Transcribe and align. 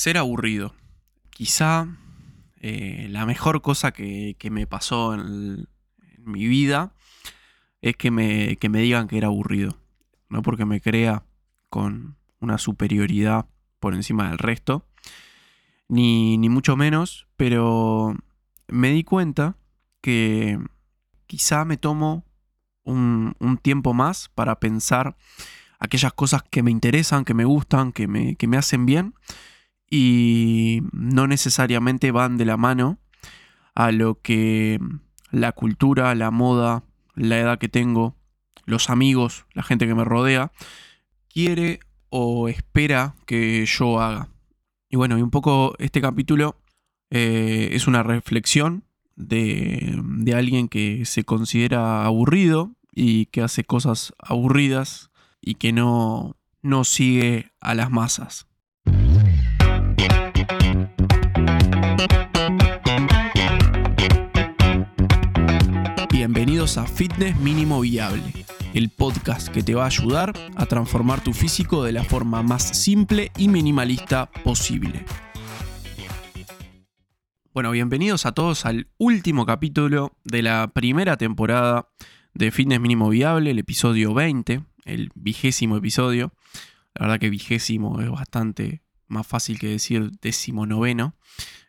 Ser 0.00 0.16
aburrido. 0.16 0.74
Quizá 1.28 1.86
eh, 2.62 3.08
la 3.10 3.26
mejor 3.26 3.60
cosa 3.60 3.92
que, 3.92 4.34
me 4.50 4.66
pasó 4.66 5.12
en, 5.12 5.68
mi 6.16 6.46
vida 6.46 6.94
es 7.82 7.98
que 7.98 8.10
me, 8.10 8.56
que 8.56 8.70
me 8.70 8.80
digan 8.80 9.08
que 9.08 9.18
era 9.18 9.26
aburrido. 9.26 9.76
No 10.30 10.40
porque 10.40 10.64
me 10.64 10.80
crea 10.80 11.24
con 11.68 12.16
una 12.38 12.56
superioridad 12.56 13.44
por 13.78 13.92
encima 13.92 14.30
del 14.30 14.38
resto, 14.38 14.86
ni, 15.86 16.38
ni 16.38 16.48
mucho 16.48 16.78
menos, 16.78 17.26
pero 17.36 18.16
me 18.68 18.92
di 18.92 19.04
cuenta 19.04 19.58
que 20.00 20.58
quizá 21.26 21.66
me 21.66 21.76
tomo 21.76 22.24
un, 22.84 23.36
un, 23.38 23.58
tiempo 23.58 23.92
más 23.92 24.30
para 24.30 24.60
pensar 24.60 25.18
aquellas 25.78 26.14
cosas 26.14 26.42
que 26.42 26.62
me 26.62 26.70
interesan, 26.70 27.26
que 27.26 27.34
me 27.34 27.44
gustan, 27.44 27.92
que 27.92 28.08
me, 28.08 28.36
que 28.36 28.46
me 28.46 28.56
hacen 28.56 28.86
bien 28.86 29.12
y 29.90 30.82
no 30.92 31.26
necesariamente 31.26 32.12
van 32.12 32.36
de 32.36 32.44
la 32.44 32.56
mano 32.56 32.98
a 33.74 33.90
lo 33.90 34.20
que 34.20 34.78
la 35.32 35.52
cultura, 35.52 36.14
la 36.14 36.30
moda, 36.30 36.84
la 37.14 37.38
edad 37.38 37.58
que 37.58 37.68
tengo, 37.68 38.16
los 38.64 38.88
amigos, 38.88 39.46
la 39.52 39.64
gente 39.64 39.86
que 39.86 39.94
me 39.94 40.04
rodea, 40.04 40.52
quiere 41.28 41.80
o 42.08 42.48
espera 42.48 43.16
que 43.26 43.66
yo 43.66 44.00
haga. 44.00 44.28
Y 44.88 44.96
bueno, 44.96 45.18
y 45.18 45.22
un 45.22 45.30
poco 45.30 45.74
este 45.78 46.00
capítulo 46.00 46.56
eh, 47.10 47.70
es 47.72 47.86
una 47.86 48.02
reflexión 48.02 48.84
de, 49.16 50.00
de 50.02 50.34
alguien 50.34 50.68
que 50.68 51.04
se 51.04 51.24
considera 51.24 52.04
aburrido 52.04 52.72
y 52.92 53.26
que 53.26 53.42
hace 53.42 53.64
cosas 53.64 54.14
aburridas 54.18 55.10
y 55.40 55.54
que 55.54 55.72
no, 55.72 56.36
no 56.62 56.84
sigue 56.84 57.52
a 57.60 57.74
las 57.74 57.90
masas. 57.90 58.49
A 66.76 66.86
Fitness 66.86 67.36
Mínimo 67.40 67.80
Viable, 67.80 68.46
el 68.74 68.90
podcast 68.90 69.48
que 69.48 69.62
te 69.62 69.74
va 69.74 69.84
a 69.84 69.86
ayudar 69.86 70.32
a 70.54 70.66
transformar 70.66 71.20
tu 71.20 71.32
físico 71.32 71.82
de 71.82 71.90
la 71.90 72.04
forma 72.04 72.44
más 72.44 72.62
simple 72.62 73.32
y 73.36 73.48
minimalista 73.48 74.30
posible. 74.44 75.04
Bueno, 77.52 77.72
bienvenidos 77.72 78.24
a 78.24 78.32
todos 78.32 78.66
al 78.66 78.88
último 78.98 79.46
capítulo 79.46 80.16
de 80.22 80.42
la 80.42 80.70
primera 80.72 81.16
temporada 81.16 81.88
de 82.34 82.52
Fitness 82.52 82.80
Mínimo 82.80 83.08
Viable, 83.08 83.50
el 83.50 83.58
episodio 83.58 84.14
20, 84.14 84.62
el 84.84 85.10
vigésimo 85.16 85.76
episodio. 85.76 86.32
La 86.94 87.06
verdad 87.06 87.18
que 87.18 87.30
vigésimo 87.30 88.00
es 88.00 88.10
bastante 88.10 88.82
más 89.08 89.26
fácil 89.26 89.58
que 89.58 89.66
decir 89.66 90.12
décimo 90.20 90.66
noveno, 90.66 91.16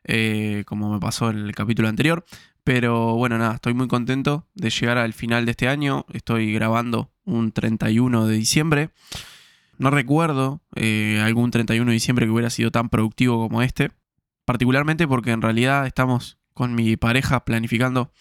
eh, 0.03 0.63
como 0.67 0.93
me 0.93 0.99
pasó 0.99 1.31
en 1.31 1.39
el 1.39 1.55
capítulo 1.55 1.87
anterior. 1.87 2.23
Pero 2.63 3.15
bueno, 3.15 3.37
nada, 3.37 3.55
estoy 3.55 3.73
muy 3.73 3.87
contento 3.87 4.47
de 4.53 4.69
llegar 4.69 4.97
al 4.97 5.13
final 5.13 5.45
de 5.45 5.51
este 5.51 5.67
año. 5.67 6.05
Estoy 6.13 6.53
grabando 6.53 7.11
un 7.25 7.51
31 7.51 8.27
de 8.27 8.35
diciembre. 8.35 8.89
No 9.77 9.89
recuerdo 9.89 10.61
eh, 10.75 11.19
algún 11.23 11.49
31 11.49 11.89
de 11.89 11.93
diciembre 11.93 12.25
que 12.25 12.31
hubiera 12.31 12.51
sido 12.51 12.69
tan 12.69 12.89
productivo 12.89 13.39
como 13.39 13.61
este. 13.61 13.91
Particularmente 14.45 15.07
porque 15.07 15.31
en 15.31 15.41
realidad 15.41 15.87
estamos 15.87 16.37
con 16.53 16.75
mi 16.75 16.97
pareja 16.97 17.45
planificando 17.45 18.11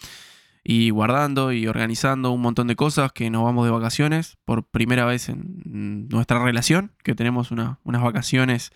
y 0.63 0.91
guardando 0.91 1.53
y 1.53 1.67
organizando 1.67 2.31
un 2.31 2.41
montón 2.41 2.67
de 2.67 2.77
cosas 2.77 3.13
que 3.13 3.31
nos 3.31 3.45
vamos 3.45 3.65
de 3.65 3.73
vacaciones 3.73 4.39
por 4.45 4.65
primera 4.65 5.05
vez 5.05 5.29
en 5.29 6.09
nuestra 6.09 6.43
relación, 6.43 6.93
que 7.03 7.15
tenemos 7.15 7.51
unas 7.51 7.79
vacaciones 7.85 8.73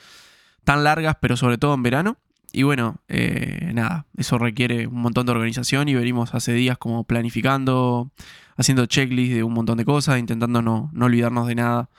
tan 0.65 0.85
largas, 0.85 1.17
pero 1.21 1.37
sobre 1.37 1.59
todo 1.59 1.75
en 1.75 1.83
verano. 1.83 2.19
Y 2.55 2.63
bueno, 2.63 3.03
eh, 3.09 3.73
nada, 3.75 4.07
eso 4.17 4.39
requiere 4.39 4.87
un 4.87 5.01
montón 5.01 5.27
de 5.27 5.33
organización 5.33 5.89
y 5.89 5.95
venimos 5.95 6.35
hace 6.37 6.53
días 6.53 6.79
como 6.79 7.03
planificando, 7.03 8.13
haciendo 8.57 8.87
checklist 8.87 9.33
de 9.33 9.43
un 9.43 9.53
montón 9.53 9.77
de 9.77 9.85
cosas, 9.85 10.21
intentando 10.21 10.63
no, 10.63 10.89
olvidarnos 11.01 11.49
de 11.49 11.57
nada 11.57 11.91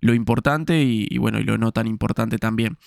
lo 0.00 0.14
importante 0.14 0.82
y, 0.82 1.18
bueno, 1.18 1.40
y 1.40 1.42
lo 1.42 1.58
no 1.58 1.72
tan 1.72 1.88
importante 1.88 2.38
también. 2.38 2.78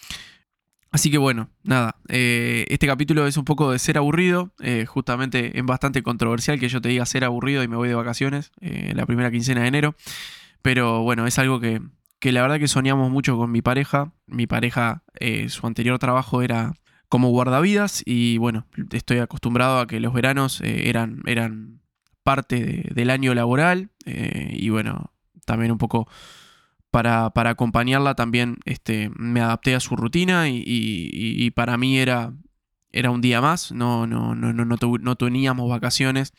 Así 0.89 1.11
que 1.11 1.17
bueno, 1.17 1.49
nada, 1.63 1.97
eh, 2.07 2.65
este 2.69 2.87
capítulo 2.87 3.27
es 3.27 3.35
un 3.35 3.43
poco 3.43 3.73
de 3.73 3.79
ser 3.79 3.97
aburrido, 3.97 4.53
eh, 4.61 4.85
justamente 4.85 5.59
es 5.59 5.65
bastante 5.65 6.03
controversial 6.03 6.61
que 6.61 6.69
yo 6.69 6.79
te 6.79 6.87
diga 6.87 7.05
ser 7.05 7.25
aburrido 7.25 7.61
y 7.61 7.67
me 7.67 7.75
voy 7.75 7.89
de 7.89 7.95
vacaciones 7.95 8.51
la 8.61 9.05
primera 9.05 9.29
quincena 9.31 9.63
de 9.63 9.67
enero, 9.67 9.95
pero 10.61 11.03
bueno, 11.03 11.27
es 11.27 11.37
algo 11.39 11.59
que, 11.59 11.81
que 12.19 12.31
la 12.31 12.41
verdad 12.41 12.57
que 12.57 12.69
soñamos 12.69 13.11
mucho 13.11 13.35
con 13.35 13.51
mi 13.51 13.61
pareja. 13.61 14.13
Mi 14.27 14.47
pareja, 14.47 15.03
su 15.49 15.67
anterior 15.67 15.99
trabajo 15.99 16.41
era 16.41 16.73
como 17.09 17.29
guardavidas 17.29 18.03
y 18.05 18.37
bueno, 18.37 18.67
estoy 18.91 19.19
acostumbrado 19.19 19.79
a 19.79 19.87
que 19.87 19.99
los 19.99 20.13
veranos 20.13 20.61
eh, 20.61 20.89
eran, 20.89 21.21
eran 21.25 21.81
parte 22.23 22.89
del 22.93 23.09
año 23.09 23.33
laboral 23.33 23.89
eh, 24.05 24.53
y 24.53 24.69
bueno, 24.69 25.13
también 25.45 25.71
un 25.71 25.77
poco 25.77 26.07
para, 26.91 27.31
acompañarla 27.33 28.15
también 28.15 28.57
este, 28.65 29.09
me 29.15 29.39
adapté 29.39 29.75
a 29.75 29.79
su 29.79 29.95
rutina 29.95 30.49
y, 30.49 31.51
para 31.51 31.77
mí 31.77 31.97
era, 31.97 32.33
era 32.91 33.11
un 33.11 33.21
día 33.21 33.39
más, 33.39 33.71
no, 33.71 34.07
no, 34.07 34.35
no, 34.35 34.53
no, 34.53 34.65
no, 34.65 35.15
teníamos 35.15 35.69
vacaciones 35.69 36.33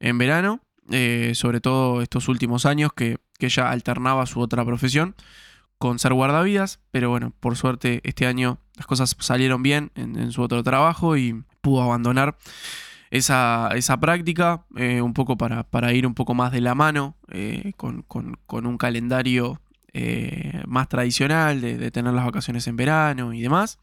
en 0.00 0.18
verano, 0.18 0.60
eh, 0.90 1.32
sobre 1.34 1.60
todo 1.60 2.02
estos 2.02 2.28
últimos 2.28 2.66
años 2.66 2.92
que, 2.92 3.18
que 3.38 3.46
ella 3.46 3.70
alternaba 3.70 4.26
su 4.26 4.40
otra 4.40 4.64
profesión 4.64 5.14
con 5.82 5.98
ser 5.98 6.14
guardavidas, 6.14 6.78
pero 6.92 7.10
bueno, 7.10 7.32
por 7.40 7.56
suerte 7.56 8.00
este 8.04 8.28
año 8.28 8.58
las 8.76 8.86
cosas 8.86 9.16
salieron 9.18 9.64
bien 9.64 9.90
en, 9.96 10.30
su 10.30 10.40
otro 10.40 10.62
trabajo 10.62 11.16
y 11.16 11.42
pudo 11.60 11.82
abandonar 11.82 12.36
esa, 13.10 13.68
práctica 14.00 14.64
eh, 14.76 15.02
un 15.02 15.12
poco 15.12 15.36
para, 15.36 15.64
para, 15.64 15.92
ir 15.92 16.06
un 16.06 16.14
poco 16.14 16.34
más 16.34 16.52
de 16.52 16.60
la 16.60 16.76
mano 16.76 17.16
eh, 17.32 17.72
con, 17.76 18.06
un 18.48 18.78
calendario 18.78 19.60
eh, 19.92 20.62
más 20.68 20.88
tradicional 20.88 21.60
de, 21.60 21.90
tener 21.90 22.14
las 22.14 22.26
vacaciones 22.26 22.68
en 22.68 22.76
verano 22.76 23.32
y 23.32 23.40
demás. 23.40 23.80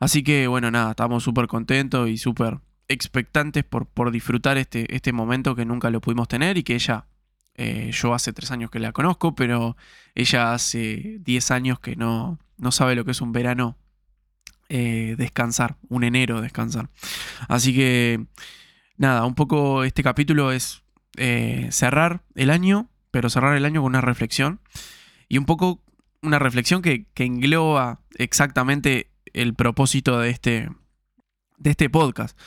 Así 0.00 0.24
que 0.24 0.48
bueno, 0.48 0.72
nada, 0.72 0.90
estamos 0.90 1.22
súper 1.22 1.46
contentos 1.46 2.08
y 2.08 2.18
súper 2.18 2.58
expectantes 2.88 3.62
por, 3.62 3.86
por 3.86 4.10
disfrutar 4.10 4.58
este, 4.58 4.92
este 4.92 5.12
momento 5.12 5.54
que 5.54 5.66
nunca 5.66 5.88
lo 5.88 6.00
pudimos 6.00 6.26
tener 6.26 6.58
y 6.58 6.64
que 6.64 6.74
ella 6.74 7.06
eh, 7.54 7.90
yo 7.92 8.14
hace 8.14 8.32
tres 8.32 8.50
años 8.50 8.70
que 8.70 8.78
la 8.78 8.92
conozco, 8.92 9.34
pero 9.34 9.76
ella 10.14 10.54
hace 10.54 11.18
diez 11.20 11.50
años 11.50 11.80
que 11.80 11.96
no, 11.96 12.38
no 12.56 12.72
sabe 12.72 12.94
lo 12.94 13.04
que 13.04 13.10
es 13.10 13.20
un 13.20 13.32
verano 13.32 13.76
eh, 14.68 15.16
descansar, 15.18 15.76
un 15.88 16.04
enero 16.04 16.40
descansar. 16.40 16.88
Así 17.48 17.74
que, 17.74 18.24
nada, 18.96 19.26
un 19.26 19.34
poco 19.34 19.84
este 19.84 20.02
capítulo 20.02 20.52
es 20.52 20.82
eh, 21.16 21.68
cerrar 21.70 22.22
el 22.34 22.50
año, 22.50 22.88
pero 23.10 23.28
cerrar 23.28 23.56
el 23.56 23.66
año 23.66 23.82
con 23.82 23.90
una 23.90 24.00
reflexión. 24.00 24.60
Y 25.28 25.38
un 25.38 25.44
poco 25.44 25.82
una 26.22 26.38
reflexión 26.38 26.80
que, 26.82 27.06
que 27.12 27.24
engloba 27.24 28.00
exactamente 28.16 29.10
el 29.34 29.54
propósito 29.54 30.18
de 30.20 30.30
este, 30.30 30.70
de 31.58 31.70
este 31.70 31.90
podcast. 31.90 32.38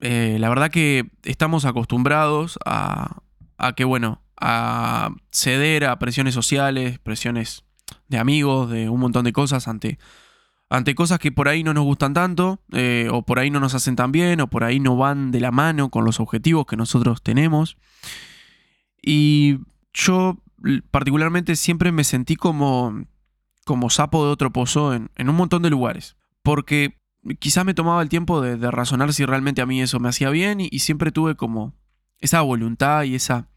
la 0.00 0.48
verdad 0.48 0.70
que 0.70 1.10
estamos 1.24 1.64
acostumbrados 1.66 2.58
a, 2.64 3.22
a 3.58 3.74
que, 3.74 3.84
bueno, 3.84 4.22
a 4.40 5.10
ceder 5.30 5.84
a 5.84 5.98
presiones 5.98 6.34
sociales, 6.34 6.98
presiones 6.98 7.64
de 8.08 8.18
amigos, 8.18 8.70
de 8.70 8.88
un 8.88 9.00
montón 9.00 9.24
de 9.24 9.32
cosas 9.32 9.68
ante, 9.68 9.98
ante 10.68 10.94
cosas 10.94 11.18
que 11.18 11.30
por 11.30 11.48
ahí 11.48 11.62
no 11.62 11.74
nos 11.74 11.84
gustan 11.84 12.14
tanto, 12.14 12.60
eh, 12.72 13.08
o 13.12 13.22
por 13.22 13.38
ahí 13.38 13.50
no 13.50 13.60
nos 13.60 13.74
hacen 13.74 13.96
tan 13.96 14.12
bien, 14.12 14.40
o 14.40 14.48
por 14.48 14.64
ahí 14.64 14.80
no 14.80 14.96
van 14.96 15.30
de 15.30 15.40
la 15.40 15.50
mano 15.50 15.90
con 15.90 16.04
los 16.04 16.20
objetivos 16.20 16.66
que 16.66 16.76
nosotros 16.76 17.22
tenemos. 17.22 17.76
Y 19.02 19.58
yo 19.92 20.38
particularmente 20.90 21.56
siempre 21.56 21.92
me 21.92 22.04
sentí 22.04 22.36
como, 22.36 23.04
como 23.64 23.90
sapo 23.90 24.24
de 24.24 24.32
otro 24.32 24.52
pozo 24.52 24.94
en, 24.94 25.10
un 25.18 25.34
montón 25.34 25.62
de 25.62 25.70
lugares, 25.70 26.16
porque 26.42 26.98
quizás 27.38 27.64
me 27.64 27.74
tomaba 27.74 28.02
el 28.02 28.08
tiempo 28.08 28.40
de, 28.40 28.70
razonar 28.70 29.12
si 29.12 29.24
realmente 29.24 29.62
a 29.62 29.66
mí 29.66 29.80
eso 29.80 30.00
me 30.00 30.08
hacía 30.08 30.30
bien 30.30 30.58
y 30.60 30.78
siempre 30.80 31.12
tuve 31.12 31.34
como 31.34 31.74
esa 32.18 32.42
voluntad 32.42 33.04
y 33.04 33.14
esa 33.14 33.48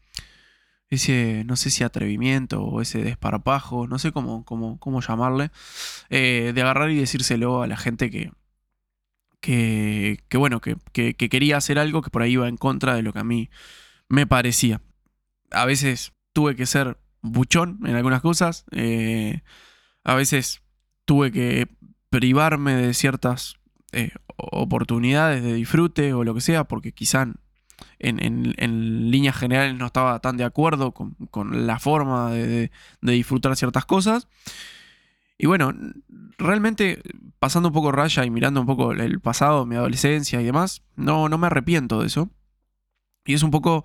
ese, 0.94 1.44
no 1.46 1.56
sé 1.56 1.70
si 1.70 1.84
atrevimiento 1.84 2.62
o 2.62 2.80
ese 2.80 3.02
desparpajo, 3.02 3.86
no 3.86 3.98
sé 3.98 4.12
cómo, 4.12 4.44
cómo, 4.44 4.78
cómo 4.78 5.00
llamarle, 5.00 5.50
eh, 6.10 6.52
de 6.54 6.62
agarrar 6.62 6.90
y 6.90 6.96
decírselo 6.96 7.62
a 7.62 7.66
la 7.66 7.76
gente 7.76 8.10
que, 8.10 8.32
que, 9.40 10.20
que 10.28 10.36
bueno, 10.38 10.60
que, 10.60 10.76
que, 10.92 11.14
quería 11.14 11.56
hacer 11.56 11.78
algo 11.78 12.02
que 12.02 12.10
por 12.10 12.22
ahí 12.22 12.32
iba 12.32 12.48
en 12.48 12.56
contra 12.56 12.94
de 12.94 13.02
lo 13.02 13.12
que 13.12 13.18
a 13.18 13.24
mí 13.24 13.50
me 14.08 14.26
parecía. 14.26 14.80
A 15.50 15.66
veces 15.66 16.12
tuve 16.32 16.56
que 16.56 16.66
ser 16.66 16.98
buchón 17.22 17.80
en 17.84 17.96
algunas 17.96 18.20
cosas, 18.22 18.64
eh, 18.72 19.42
a 20.04 20.14
veces 20.14 20.62
tuve 21.04 21.32
que 21.32 21.68
privarme 22.10 22.74
de 22.74 22.94
ciertas 22.94 23.56
eh, 23.92 24.12
oportunidades 24.36 25.42
de 25.42 25.54
disfrute 25.54 26.12
o 26.14 26.24
lo 26.24 26.34
que 26.34 26.40
sea, 26.40 26.64
porque 26.64 26.92
quizá 26.92 27.28
en, 27.98 29.10
líneas 29.10 29.36
generales 29.36 29.76
no 29.76 29.86
estaba 29.86 30.18
tan 30.20 30.36
de 30.36 30.44
acuerdo 30.44 30.92
con, 30.92 31.66
la 31.66 31.78
forma 31.78 32.30
de, 32.30 32.70
disfrutar 33.00 33.56
ciertas 33.56 33.84
cosas. 33.84 34.28
y 35.38 35.46
bueno, 35.46 35.72
realmente 36.38 37.02
pasando 37.38 37.68
un 37.68 37.74
poco 37.74 37.92
raya 37.92 38.24
y 38.24 38.30
mirando 38.30 38.60
un 38.60 38.66
poco 38.66 38.92
el 38.92 39.20
pasado, 39.20 39.66
mi 39.66 39.76
adolescencia 39.76 40.40
y 40.40 40.44
demás, 40.44 40.82
no, 40.96 41.28
no 41.28 41.38
me 41.38 41.46
arrepiento 41.46 42.00
de 42.00 42.06
eso. 42.06 42.30
Y 43.24 43.34
es 43.34 43.42
un 43.42 43.50
poco 43.50 43.84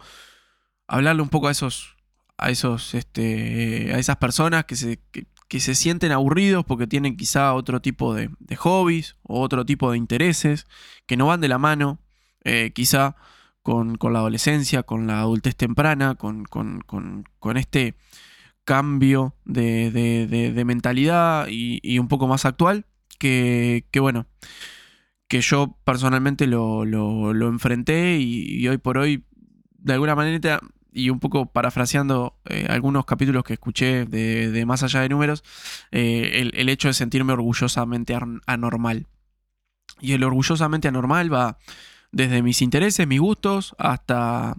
hablarle 0.87 1.21
un 1.21 1.29
poco 1.29 1.47
a 1.47 1.51
esos, 1.51 1.95
a 2.37 2.49
esos, 2.49 2.93
este, 2.93 3.93
a 3.93 3.99
esas 3.99 4.17
personas 4.17 4.65
que 4.65 4.75
se, 4.75 4.99
que, 5.11 5.59
se 5.59 5.75
sienten 5.75 6.11
aburridos 6.11 6.65
porque 6.65 6.87
tienen 6.87 7.17
quizá 7.17 7.53
otro 7.53 7.81
tipo 7.81 8.13
de, 8.13 8.29
hobbies 8.57 9.15
o 9.23 9.41
otro 9.41 9.65
tipo 9.65 9.91
de 9.91 9.97
intereses 9.97 10.67
que 11.05 11.17
no 11.17 11.27
van 11.27 11.41
de 11.41 11.47
la 11.47 11.57
mano, 11.57 11.99
eh, 12.43 12.71
quizá 12.73 13.15
con, 13.63 13.97
la 14.01 14.19
adolescencia, 14.19 14.83
con 14.83 15.07
la 15.07 15.19
adultez 15.19 15.55
temprana, 15.55 16.15
con, 16.15 16.45
este 17.55 17.95
cambio 18.63 19.35
de, 19.45 20.63
mentalidad 20.65 21.47
y, 21.49 21.99
un 21.99 22.07
poco 22.07 22.27
más 22.27 22.45
actual, 22.45 22.85
que, 23.17 23.83
bueno, 23.99 24.25
que 25.27 25.41
yo 25.41 25.77
personalmente 25.83 26.47
lo, 26.47 26.83
enfrenté 27.47 28.17
y, 28.19 28.67
hoy 28.67 28.77
por 28.77 28.97
hoy, 28.97 29.25
de 29.77 29.93
alguna 29.93 30.15
manera, 30.15 30.59
y 30.91 31.09
un 31.09 31.19
poco 31.19 31.51
parafraseando 31.51 32.39
eh, 32.45 32.65
algunos 32.69 33.05
capítulos 33.05 33.43
que 33.43 33.53
escuché 33.53 34.05
de, 34.05 34.65
Más 34.65 34.83
allá 34.83 35.01
de 35.01 35.09
números, 35.09 35.43
eh, 35.91 36.51
el, 36.53 36.69
hecho 36.69 36.87
de 36.87 36.93
sentirme 36.93 37.33
orgullosamente 37.33 38.17
anormal. 38.45 39.07
Y 40.01 40.13
el 40.13 40.23
orgullosamente 40.23 40.87
anormal 40.87 41.33
va 41.33 41.57
desde 42.11 42.41
mis 42.41 42.61
intereses, 42.61 43.07
mis 43.07 43.19
gustos, 43.19 43.75
hasta, 43.77 44.55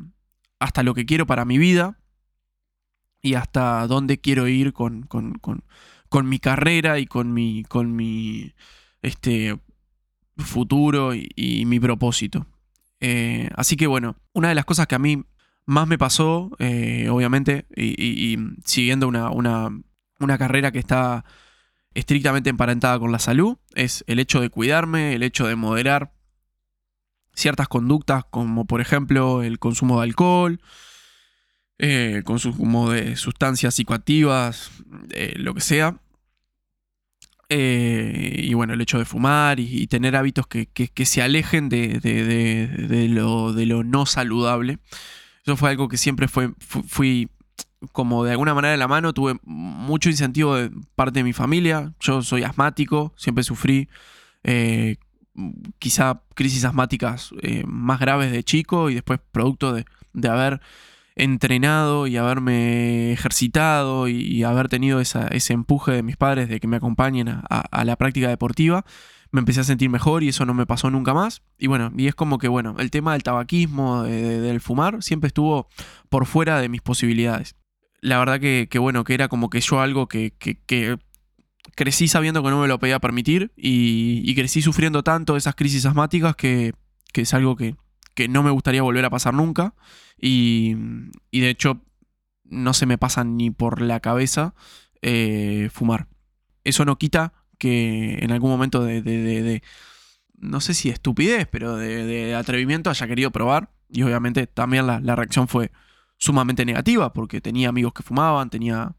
hasta 0.59 0.83
lo 0.83 0.95
que 0.95 1.07
quiero 1.07 1.27
para 1.27 1.45
mi 1.45 1.59
vida 1.59 1.99
y 3.23 3.35
hasta 3.35 3.87
dónde 3.87 4.19
quiero 4.19 4.49
ir 4.49 4.73
con, 4.73 5.09
mi 6.25 6.39
carrera 6.39 6.99
y 6.99 7.07
con 7.07 7.33
mi, 7.33 7.65
con 7.65 7.95
mi 7.95 8.55
este, 9.03 9.59
futuro 10.37 11.13
y, 11.15 11.65
mi 11.67 11.81
propósito. 11.81 12.47
Eh, 13.01 13.51
así 13.57 13.77
que 13.77 13.87
bueno, 13.87 14.17
una 14.33 14.49
de 14.49 14.55
las 14.55 14.65
cosas 14.65 14.87
que 14.87 14.95
a 14.95 14.99
mí 14.99 15.25
más 15.67 15.87
me 15.87 15.99
pasó, 15.99 16.51
eh, 16.59 17.09
obviamente, 17.11 17.67
y, 17.77 18.37
siguiendo 18.65 19.09
una, 19.09 19.31
una, 19.31 20.39
carrera 20.39 20.73
que 20.73 20.79
está 20.79 21.25
estrictamente 21.95 22.51
emparentada 22.51 22.99
con 22.99 23.13
la 23.13 23.19
salud, 23.19 23.59
es 23.75 24.05
el 24.07 24.19
hecho 24.19 24.41
de 24.41 24.51
cuidarme, 24.51 25.15
el 25.15 25.23
hecho 25.23 25.47
de 25.47 25.57
moderar 25.57 26.13
ciertas 27.35 27.69
conductas, 27.69 28.25
como 28.31 28.67
por 28.67 28.81
ejemplo 28.81 29.43
el 29.43 29.59
consumo 29.59 29.99
de 29.99 30.05
alcohol, 30.05 30.61
eh, 31.79 32.23
consumo 32.25 32.91
de 32.91 33.17
sustancias 33.17 33.75
psicoactivas, 33.75 34.71
eh, 35.11 35.35
lo 35.37 35.55
que 35.55 35.61
sea. 35.61 36.01
y 37.49 38.55
bueno, 38.55 38.75
el 38.75 38.81
hecho 38.81 38.99
de 38.99 39.05
fumar 39.05 39.59
y, 39.59 39.87
tener 39.89 40.15
hábitos 40.15 40.47
que, 40.47 41.05
se 41.05 41.23
alejen 41.23 41.69
de, 41.69 43.09
lo, 43.11 43.53
de 43.53 43.67
lo 43.67 43.83
no 43.83 44.07
saludable. 44.07 44.79
Eso 45.45 45.57
fue 45.57 45.71
algo 45.71 45.89
que 45.89 45.97
siempre 45.97 46.29
fue, 46.29 46.53
fui 46.61 47.29
como 47.93 48.25
de 48.25 48.33
alguna 48.33 48.55
manera 48.55 48.73
de 48.73 48.79
la 48.79 48.89
mano, 48.89 49.13
tuve 49.13 49.39
mucho 49.43 50.11
incentivo 50.11 50.57
de 50.57 50.71
parte 50.95 51.21
de 51.21 51.25
mi 51.25 51.33
familia. 51.33 51.95
Yo 52.01 52.23
soy 52.23 52.43
asmático, 52.43 53.13
siempre 53.17 53.45
sufrí 53.45 53.89
eh, 54.45 54.97
quizá 55.79 56.23
crisis 56.35 56.65
asmáticas 56.65 57.31
eh, 57.43 57.65
más 57.67 58.01
graves 58.01 58.33
de 58.33 58.45
chico 58.45 58.91
y 58.91 58.95
después 58.95 59.21
producto 59.33 59.73
de, 59.73 59.85
haber 60.29 60.61
entrenado 61.17 62.07
y 62.07 62.17
haberme 62.17 63.13
ejercitado 63.13 64.09
y, 64.09 64.43
haber 64.45 64.69
tenido 64.69 65.01
ese 65.01 65.53
empuje 65.53 65.93
de 65.93 66.03
mis 66.03 66.17
padres 66.17 66.49
de 66.49 66.61
que 66.61 66.67
me 66.67 66.77
acompañen 66.77 67.29
a 67.29 67.85
la 67.85 67.97
práctica 67.97 68.29
deportiva 68.29 68.85
me 69.33 69.41
empecé 69.41 69.61
a 69.61 69.65
sentir 69.65 69.91
mejor 69.91 70.23
y 70.23 70.29
eso 70.29 70.45
no 70.45 70.55
me 70.55 70.67
pasó 70.67 70.91
nunca 70.91 71.15
más. 71.15 71.43
Y 71.59 71.67
bueno, 71.67 71.93
y 71.97 72.09
es 72.09 72.15
como 72.15 72.39
que, 72.39 72.49
bueno, 72.49 72.75
el 72.79 72.91
tema 72.91 73.13
del 73.13 73.23
tabaquismo, 73.23 74.03
del 74.03 74.61
fumar, 74.61 75.03
siempre 75.03 75.29
estuvo 75.29 75.69
por 76.09 76.27
fuera 76.27 76.61
de 76.61 76.69
mis 76.69 76.83
posibilidades. 76.83 77.57
La 78.01 78.19
verdad 78.19 78.41
que, 78.41 78.79
bueno, 78.79 79.05
que 79.05 79.15
era 79.15 79.29
como 79.29 79.51
que 79.51 79.61
yo 79.61 79.81
algo 79.81 80.09
que, 80.09 80.33
crecí 81.75 82.09
sabiendo 82.09 82.43
que 82.43 82.51
no 82.51 82.61
me 82.61 82.69
lo 82.69 82.79
podía 82.79 82.99
permitir 82.99 83.53
y, 83.57 84.35
crecí 84.35 84.63
sufriendo 84.63 85.03
tanto 85.03 85.37
esas 85.37 85.55
crisis 85.55 85.87
asmáticas 85.87 86.37
que, 86.37 86.75
es 87.15 87.35
algo 87.35 87.57
que, 87.57 87.77
no 88.29 88.43
me 88.43 88.51
gustaría 88.51 88.83
volver 88.83 89.05
a 89.05 89.11
pasar 89.11 89.35
nunca. 89.35 89.75
Y, 90.21 90.75
de 91.33 91.49
hecho, 91.49 91.81
no 92.45 92.75
se 92.75 92.87
me 92.87 92.99
pasa 92.99 93.25
ni 93.25 93.51
por 93.51 93.81
la 93.81 94.01
cabeza 94.01 94.55
eh, 95.03 95.71
fumar. 95.73 96.09
Eso 96.65 96.85
no 96.85 96.99
quita 96.99 97.33
que 97.59 98.19
en 98.21 98.33
algún 98.33 98.51
momento 98.51 98.85
de, 98.85 99.63
no 100.37 100.61
sé 100.61 100.75
si 100.75 100.89
estupidez, 100.89 101.47
pero 101.51 101.77
de, 101.77 102.35
atrevimiento 102.35 102.91
haya 102.91 103.07
querido 103.07 103.31
probar. 103.31 103.71
Y 103.89 104.03
obviamente 104.03 104.47
también 104.47 104.87
la, 104.87 105.17
reacción 105.17 105.49
fue 105.49 105.71
sumamente 106.19 106.65
negativa, 106.65 107.13
porque 107.13 107.41
tenía 107.41 107.69
amigos 107.71 107.93
que 107.95 108.03
fumaban, 108.03 108.51
tenía 108.51 108.95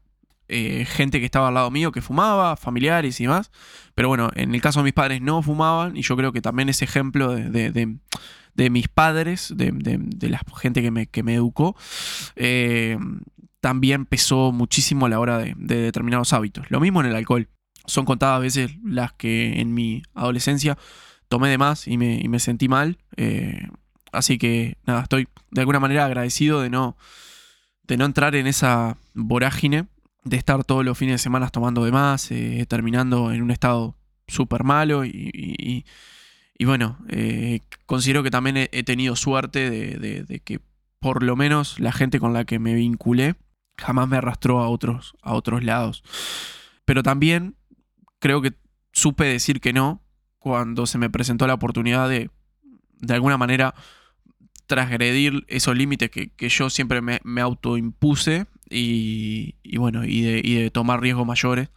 eh, 0.52 0.84
gente 0.84 1.18
que 1.18 1.24
estaba 1.24 1.48
al 1.48 1.54
lado 1.54 1.70
mío 1.70 1.92
que 1.92 2.02
fumaba, 2.02 2.56
familiares 2.56 3.18
y 3.20 3.24
demás. 3.24 3.50
Pero 3.94 4.08
bueno, 4.08 4.30
en 4.34 4.54
el 4.54 4.60
caso 4.60 4.80
de 4.80 4.84
mis 4.84 4.92
padres 4.92 5.22
no 5.22 5.42
fumaban, 5.42 5.96
y 5.96 6.02
yo 6.02 6.14
creo 6.14 6.30
que 6.30 6.42
también 6.42 6.68
ese 6.68 6.84
ejemplo 6.84 7.34
de, 7.34 8.70
mis 8.70 8.88
padres, 8.88 9.52
de, 9.56 10.28
la 10.28 10.40
gente 10.60 10.82
que 10.82 10.90
me, 10.90 11.06
que 11.06 11.22
me 11.22 11.34
educó, 11.34 11.74
eh, 12.36 12.98
también 13.60 14.04
pesó 14.04 14.52
muchísimo 14.52 15.06
a 15.06 15.08
la 15.08 15.20
hora 15.20 15.38
de, 15.38 15.54
determinados 15.56 16.34
hábitos. 16.34 16.70
Lo 16.70 16.80
mismo 16.80 17.00
en 17.00 17.06
el 17.06 17.16
alcohol 17.16 17.48
son 17.86 18.04
contadas 18.04 18.42
veces 18.42 18.72
las 18.84 19.14
que 19.14 19.58
en 19.60 19.72
mi 19.72 20.02
adolescencia 20.14 20.76
tomé 21.28 21.48
de 21.48 21.56
más 21.56 21.88
y 21.88 21.96
me, 21.96 22.38
sentí 22.40 22.68
mal. 22.68 22.98
Eh, 23.16 23.68
así 24.12 24.36
que 24.36 24.76
nada, 24.84 25.02
estoy 25.02 25.28
de 25.50 25.60
alguna 25.62 25.80
manera 25.80 26.04
agradecido 26.04 26.60
de 26.60 26.68
no, 26.68 26.96
de 27.84 27.96
no 27.96 28.04
entrar 28.04 28.34
en 28.34 28.46
esa 28.46 28.98
vorágine, 29.14 29.86
de 30.24 30.36
estar 30.36 30.64
todos 30.64 30.84
los 30.84 30.96
fines 30.96 31.14
de 31.14 31.18
semana 31.18 31.48
tomando 31.48 31.84
de 31.84 31.92
más, 31.92 32.30
eh, 32.30 32.64
terminando 32.68 33.32
en 33.32 33.42
un 33.42 33.50
estado 33.50 33.96
súper 34.26 34.64
malo 34.64 35.04
y, 35.04 35.84
bueno, 36.64 36.98
eh, 37.08 37.60
considero 37.86 38.22
que 38.22 38.30
también 38.30 38.56
he, 38.56 38.82
tenido 38.84 39.16
suerte 39.16 39.68
de, 39.68 40.40
que 40.44 40.60
por 41.00 41.22
lo 41.22 41.34
menos 41.34 41.80
la 41.80 41.90
gente 41.90 42.20
con 42.20 42.32
la 42.32 42.44
que 42.44 42.60
me 42.60 42.74
vinculé 42.74 43.34
jamás 43.76 44.08
me 44.08 44.16
arrastró 44.16 44.60
a 44.60 44.68
otros, 44.68 45.16
a 45.22 45.34
otros 45.34 45.64
lados. 45.64 46.04
Pero 46.84 47.02
también 47.02 47.56
creo 48.20 48.40
que 48.42 48.52
supe 48.92 49.24
decir 49.24 49.60
que 49.60 49.72
no 49.72 50.02
cuando 50.38 50.86
se 50.86 50.98
me 50.98 51.10
presentó 51.10 51.46
la 51.46 51.54
oportunidad 51.54 52.08
de, 52.08 52.30
de 53.00 53.14
alguna 53.14 53.38
manera, 53.38 53.74
transgredir 54.66 55.44
esos 55.48 55.76
límites 55.76 56.10
que, 56.10 56.48
yo 56.48 56.70
siempre 56.70 57.02
me, 57.02 57.40
autoimpuse 57.40 58.46
y, 58.72 59.56
y 59.62 59.76
bueno, 59.78 60.04
y 60.04 60.22
de, 60.22 60.70
tomar 60.70 61.00
riesgos 61.00 61.26
mayores 61.26 61.68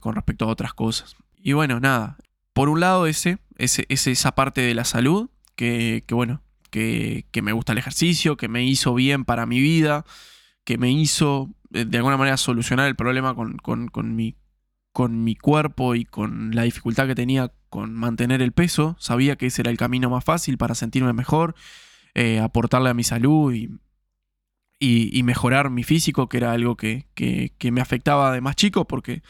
con 0.00 0.14
respecto 0.14 0.44
a 0.44 0.48
otras 0.48 0.74
cosas. 0.74 1.16
Y 1.36 1.52
bueno, 1.52 1.80
nada, 1.80 2.16
por 2.52 2.68
un 2.68 2.80
lado 2.80 3.06
ese, 3.06 3.38
ese, 3.56 3.86
esa 3.88 4.34
parte 4.34 4.60
de 4.60 4.74
la 4.74 4.84
salud, 4.84 5.30
que, 5.56 6.04
bueno, 6.10 6.42
que, 6.70 7.24
me 7.42 7.52
gusta 7.52 7.72
el 7.72 7.78
ejercicio, 7.78 8.36
que 8.36 8.48
me 8.48 8.64
hizo 8.64 8.94
bien 8.94 9.24
para 9.24 9.46
mi 9.46 9.60
vida, 9.60 10.04
que 10.64 10.78
me 10.78 10.90
hizo 10.90 11.50
eh, 11.72 11.84
de 11.84 11.98
alguna 11.98 12.16
manera 12.16 12.36
solucionar 12.36 12.88
el 12.88 12.96
problema 12.96 13.34
con, 13.34 13.58
con, 13.58 13.88
con 13.88 14.16
mi 14.16 14.36
con 14.94 15.24
mi 15.24 15.34
cuerpo 15.34 15.96
y 15.96 16.04
con 16.04 16.54
la 16.54 16.62
dificultad 16.62 17.08
que 17.08 17.16
tenía 17.16 17.52
con 17.68 17.92
mantener 17.92 18.40
el 18.40 18.52
peso, 18.52 18.94
sabía 19.00 19.34
que 19.34 19.46
ese 19.46 19.62
era 19.62 19.72
el 19.72 19.76
camino 19.76 20.08
más 20.08 20.22
fácil 20.22 20.56
para 20.56 20.76
sentirme 20.76 21.12
mejor, 21.12 21.56
eh, 22.14 22.38
aportarle 22.38 22.90
a 22.90 22.94
mi 22.94 23.02
salud 23.02 23.52
y, 23.52 23.70
y, 24.78 25.22
mejorar 25.22 25.70
mi 25.70 25.82
físico, 25.82 26.28
que 26.28 26.36
era 26.36 26.52
algo 26.52 26.76
que, 26.76 27.06
me 27.70 27.80
afectaba 27.80 28.32
de 28.32 28.40
más 28.40 28.56
chico 28.56 28.86
porque 28.86 29.22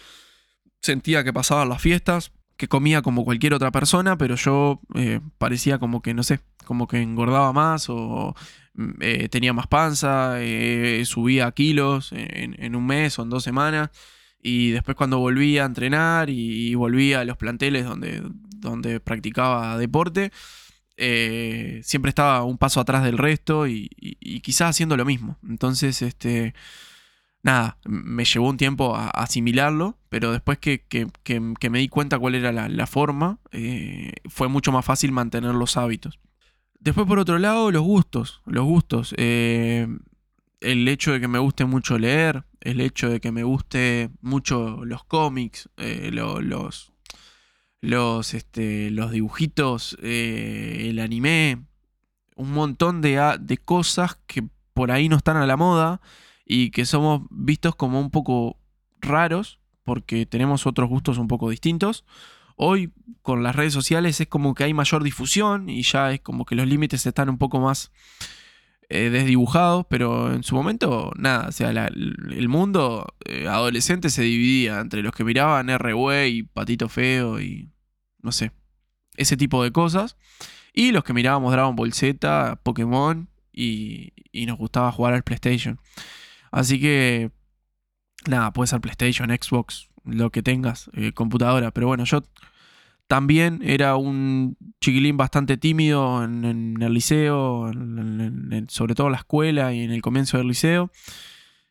sentía 0.81 1.25
que 1.25 1.33
pasaban 1.33 1.69
las 1.69 1.81
fiestas, 1.81 2.33
que 2.57 2.69
comía 2.69 3.03
como 3.03 3.25
cualquier 3.25 3.55
otra 3.55 3.71
persona, 3.71 4.17
pero 4.17 4.37
yo 4.37 4.81
eh, 4.95 5.21
parecía 5.39 5.79
como 5.79 6.03
que, 6.03 6.15
no 6.15 6.23
sé, 6.23 6.41
como 6.65 6.87
que 6.87 7.03
engordaba 7.03 7.53
más 7.53 7.89
o 7.89 8.35
mm, 8.75 8.91
eh, 9.01 9.29
tenía 9.29 9.53
más 9.53 9.67
panza, 9.67 10.37
subía 11.05 11.51
kilos 11.53 12.13
en, 12.13 12.77
un 12.77 12.87
mes 12.87 13.19
o 13.19 13.23
en 13.23 13.31
dos 13.31 13.45
semanas. 13.45 13.91
Y 14.41 14.73
después 14.73 14.97
cuando 14.97 15.19
volví 15.19 15.59
a 15.59 15.65
entrenar 15.65 16.29
y, 16.31 16.75
volví 16.75 17.15
a 17.15 17.25
los 17.25 17.37
planteles 17.37 17.87
donde, 17.87 18.23
donde 18.57 19.01
practicaba 19.01 19.79
deporte, 19.79 20.33
eh, 20.97 21.81
siempre 21.83 22.11
estaba 22.11 22.45
un 22.45 22.59
paso 22.59 22.81
atrás 22.81 23.03
del 23.03 23.19
resto 23.19 23.67
y, 23.67 23.89
quizás 24.43 24.71
haciendo 24.71 24.97
lo 24.97 25.05
mismo. 25.05 25.39
Entonces, 25.49 26.03
este, 26.03 26.55
nada, 27.43 27.79
me 27.85 28.25
llevó 28.25 28.49
un 28.49 28.57
tiempo 28.57 28.95
a, 28.95 29.09
asimilarlo, 29.11 29.99
pero 30.09 30.33
después 30.33 30.59
que, 30.59 30.85
me 31.71 31.79
di 31.79 31.89
cuenta 31.89 32.19
cuál 32.19 32.35
era 32.35 32.53
la, 32.53 32.87
forma, 32.87 33.39
eh, 33.53 34.13
fue 34.29 34.49
mucho 34.49 34.73
más 34.73 34.85
fácil 34.85 35.13
mantener 35.13 35.55
los 35.55 35.77
hábitos. 35.77 36.21
Después, 36.79 37.07
por 37.07 37.19
otro 37.19 37.39
lado, 37.39 37.71
los 37.71 37.83
gustos. 37.83 38.43
Los 38.45 38.65
gustos. 38.65 39.15
Eh, 39.17 39.89
el 40.61 40.87
hecho 40.89 41.13
de 41.13 41.21
que 41.21 41.29
me 41.29 41.39
guste 41.39 41.65
mucho 41.65 41.99
leer, 41.99 42.45
el 42.61 42.81
hecho 42.81 43.11
de 43.11 43.21
que 43.21 43.33
me 43.33 43.43
guste 43.43 44.11
mucho 44.21 44.85
los 44.85 45.05
cómics, 45.05 45.69
los, 45.77 46.94
los, 47.85 48.35
este, 48.35 48.91
los 48.91 49.11
dibujitos, 49.11 49.97
eh, 50.03 50.87
el 50.89 50.99
anime, 50.99 51.65
un 52.37 52.53
montón 52.53 53.01
de, 53.03 53.37
de 53.41 53.59
cosas 53.59 54.19
que 54.27 54.45
por 54.73 54.91
ahí 54.91 55.09
no 55.09 55.17
están 55.17 55.37
a 55.37 55.47
la 55.47 55.57
moda 55.57 56.01
y 56.47 56.71
que 56.71 56.87
somos 56.87 57.23
vistos 57.31 57.77
como 57.77 58.01
un 58.01 58.11
poco 58.11 58.59
raros 59.01 59.59
porque 59.85 60.27
tenemos 60.27 60.67
otros 60.67 60.89
gustos 60.89 61.19
un 61.19 61.29
poco 61.29 61.51
distintos. 61.51 62.05
Hoy 62.57 62.93
con 63.23 63.43
las 63.43 63.55
redes 63.55 63.73
sociales 63.73 64.21
es 64.21 64.29
como 64.29 64.55
que 64.55 64.65
hay 64.65 64.75
mayor 64.75 65.03
difusión 65.03 65.69
y 65.69 65.83
ya 65.83 66.13
es 66.13 66.21
como 66.21 66.45
que 66.45 66.55
los 66.55 66.67
límites 66.67 67.05
están 67.05 67.29
un 67.29 67.39
poco 67.39 67.61
más 67.61 67.93
eh, 68.89 69.11
desdibujados, 69.11 69.87
pero 69.89 70.33
en 70.33 70.43
su 70.43 70.55
momento 70.55 71.13
nada, 71.17 71.49
o 71.49 71.53
sea, 71.53 71.71
el 71.71 72.49
mundo 72.49 73.07
eh, 73.25 73.47
adolescente 73.49 74.09
se 74.09 74.23
dividía 74.23 74.81
entre 74.81 75.03
los 75.03 75.13
que 75.13 75.25
miraban 75.25 75.69
R-Way 75.69 76.39
y 76.39 76.43
Patito 76.45 76.89
Feo 76.89 77.41
y 77.41 77.74
no 78.25 78.33
sé, 78.33 78.51
ese 79.17 79.37
tipo 79.37 79.63
de 79.63 79.71
cosas, 79.71 80.17
y 80.73 80.91
los 80.91 81.05
que 81.05 81.13
mirábamos 81.13 81.53
Dragon 81.53 81.77
Ball 81.77 81.93
Z, 81.93 82.61
Pokémon 82.65 83.29
y, 83.53 84.13
y 84.33 84.47
nos 84.47 84.59
gustaba 84.59 84.91
jugar 84.91 85.15
al 85.15 85.23
PlayStation. 85.23 85.79
Así 86.51 86.81
que 86.81 87.31
nada, 88.29 88.53
puede 88.53 88.69
ser 88.69 88.81
PlayStation, 88.81 89.31
Xbox, 89.31 89.89
lo 90.05 90.31
que 90.31 90.43
tengas, 90.43 90.91
eh, 90.95 91.13
computadora. 91.13 91.71
Pero 91.71 91.87
bueno, 91.87 92.05
yo 92.05 92.23
también 93.07 93.61
era 93.63 93.97
un 93.97 94.57
chiquilín 94.81 95.17
bastante 95.17 95.57
tímido 95.57 96.25
en, 96.25 96.81
el 96.81 96.93
liceo, 96.93 97.71
sobre 98.69 98.95
todo 98.95 99.09
en 99.09 99.13
la 99.13 99.19
escuela 99.19 99.73
y 99.73 99.83
en 99.83 99.93
el 99.93 100.03
comienzo 100.03 100.39
del 100.39 100.49
liceo. 100.49 100.91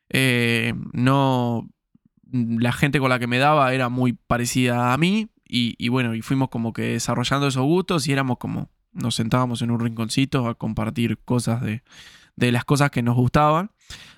Eh, 0.10 0.74
no, 0.94 1.70
la 2.32 2.72
gente 2.72 3.00
con 3.00 3.10
la 3.10 3.20
que 3.20 3.28
me 3.28 3.40
daba 3.40 3.74
era 3.74 3.90
muy 3.90 4.14
parecida 4.14 4.94
a 4.94 4.98
mí 4.98 5.30
y, 5.56 5.88
bueno, 5.90 6.16
y 6.16 6.22
fuimos 6.22 6.50
como 6.50 6.74
que 6.74 6.82
desarrollando 6.94 7.48
esos 7.48 7.64
gustos 7.64 8.08
y 8.08 8.12
éramos 8.12 8.38
como, 8.38 8.70
nos 8.92 9.16
sentábamos 9.16 9.62
en 9.62 9.70
un 9.70 9.80
rinconcito 9.80 10.48
a 10.48 10.56
compartir 10.56 11.20
cosas 11.20 11.62
de, 11.62 11.84
de 12.36 12.52
las 12.52 12.66
cosas 12.66 12.92
que 12.92 13.04
nos 13.04 13.16
gustaban. 13.16 13.72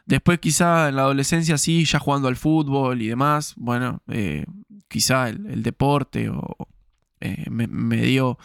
Después 0.05 0.39
quizá 0.39 0.89
en 0.89 0.95
la 0.95 1.03
adolescencia 1.03 1.57
sí, 1.57 1.85
ya 1.85 1.99
jugando 1.99 2.27
al 2.27 2.35
fútbol 2.35 3.01
y 3.01 3.07
demás, 3.07 3.53
bueno, 3.57 4.01
eh, 4.07 4.45
quizá 4.87 5.29
el, 5.29 5.63
deporte 5.63 6.29
o, 6.29 6.55
eh, 7.19 7.49
me, 7.49 7.97
dio 7.97 8.37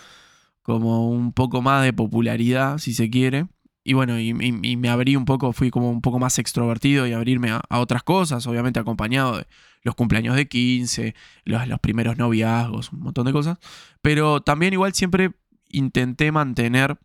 como 0.63 1.11
un 1.11 1.33
poco 1.33 1.63
más 1.63 1.85
de 1.85 1.93
popularidad, 1.93 2.79
si 2.79 2.95
se 2.95 3.11
quiere. 3.11 3.47
Y 3.85 3.95
bueno, 3.95 4.19
y, 4.19 4.35
me 4.35 4.89
abrí 4.89 5.17
un 5.17 5.25
poco, 5.25 5.53
fui 5.53 5.71
como 5.71 5.91
un 5.91 6.03
poco 6.03 6.19
más 6.19 6.39
extrovertido 6.39 7.07
y 7.07 7.13
abrirme 7.13 7.51
a, 7.51 7.79
otras 7.79 8.03
cosas, 8.03 8.47
obviamente 8.47 8.81
acompañado 8.81 9.39
de 9.39 9.47
los 9.83 9.95
cumpleaños 9.95 10.37
de 10.37 10.49
15, 10.49 11.15
los, 11.45 11.81
primeros 11.81 12.19
noviazgos, 12.19 12.93
un 12.93 13.01
montón 13.01 13.27
de 13.27 13.33
cosas. 13.33 13.59
Pero 14.03 14.41
también 14.41 14.73
igual 14.73 14.95
siempre 14.95 15.33
intenté 15.69 16.33
mantener 16.33 16.99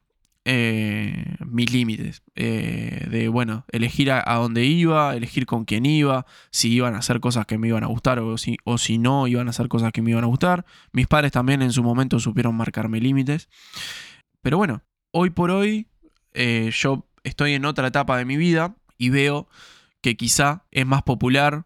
eh, 0.43 1.35
mis 1.45 1.71
límites. 1.71 2.21
Eh, 2.35 3.07
de, 3.09 3.27
bueno, 3.29 3.65
elegir 3.71 4.11
a, 4.11 4.35
dónde 4.35 4.65
iba, 4.65 5.15
elegir 5.15 5.45
con 5.45 5.65
quién 5.65 5.85
iba, 5.85 6.25
si 6.51 6.71
iban 6.71 6.95
a 6.95 6.99
hacer 6.99 7.19
cosas 7.19 7.45
que 7.45 7.57
me 7.57 7.67
iban 7.67 7.83
a 7.83 7.87
gustar 7.87 8.19
o 8.19 8.37
si, 8.37 8.57
o 8.63 8.77
si 8.77 8.97
no 8.97 9.27
iban 9.27 9.47
a 9.47 9.49
hacer 9.49 9.67
cosas 9.67 9.91
que 9.91 10.01
me 10.01 10.11
iban 10.11 10.23
a 10.23 10.27
gustar. 10.27 10.65
Mis 10.91 11.07
padres 11.07 11.31
también 11.31 11.61
en 11.61 11.71
su 11.71 11.83
momento 11.83 12.19
supieron 12.19 12.55
marcarme 12.55 12.99
límites. 12.99 13.49
Pero 14.41 14.57
bueno, 14.57 14.83
hoy 15.11 15.31
por 15.31 15.49
hoy 15.49 15.87
eh, 16.33 16.69
yo 16.73 17.07
estoy 17.23 17.53
en 17.53 17.65
otra 17.65 17.87
etapa 17.87 18.17
de 18.17 18.25
mi 18.25 18.37
vida 18.37 18.75
y 18.97 19.09
veo 19.09 19.47
que 20.01 20.15
quizá 20.15 20.65
es 20.69 20.85
más 20.85 21.01
popular 21.01 21.65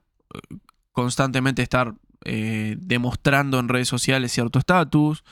constantemente 1.00 1.62
estar 1.62 1.96
demostrando 2.22 3.60
en 3.60 3.70
redes 3.70 3.88
sociales 3.88 4.34
cierto 4.34 4.60
estatus, 4.60 5.24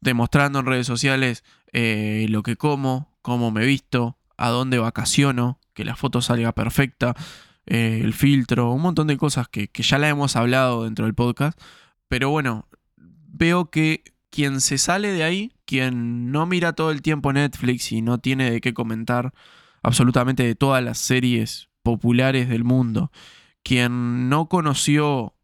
demostrando 0.00 0.58
en 0.58 0.66
redes 0.66 0.86
sociales 0.86 1.42
eh, 1.72 2.26
lo 2.28 2.42
que 2.42 2.56
como, 2.56 3.16
cómo 3.22 3.50
me 3.50 3.64
visto, 3.64 4.18
a 4.36 4.50
dónde 4.50 4.78
vacaciono, 4.78 5.58
que 5.72 5.84
la 5.84 5.96
foto 5.96 6.20
salga 6.20 6.52
perfecta, 6.52 7.14
eh, 7.66 8.00
el 8.02 8.12
filtro, 8.12 8.70
un 8.70 8.82
montón 8.82 9.06
de 9.06 9.16
cosas 9.16 9.48
que, 9.48 9.70
ya 9.74 9.98
la 9.98 10.08
hemos 10.08 10.36
hablado 10.36 10.84
dentro 10.84 11.06
del 11.06 11.14
podcast. 11.14 11.58
Pero 12.08 12.30
bueno, 12.30 12.68
veo 12.96 13.70
que 13.70 14.04
quien 14.30 14.60
se 14.60 14.78
sale 14.78 15.12
de 15.12 15.24
ahí, 15.24 15.52
quien 15.64 16.30
no 16.30 16.46
mira 16.46 16.74
todo 16.74 16.90
el 16.90 17.02
tiempo 17.02 17.32
Netflix 17.32 17.90
y 17.90 18.02
no 18.02 18.18
tiene 18.18 18.50
de 18.50 18.60
qué 18.60 18.74
comentar 18.74 19.32
absolutamente 19.82 20.42
de 20.42 20.54
todas 20.54 20.84
las 20.84 20.98
series 20.98 21.68
populares 21.82 22.48
del 22.48 22.64
mundo, 22.64 23.10
quien 23.66 24.28
no 24.28 24.48
conoció 24.48 25.34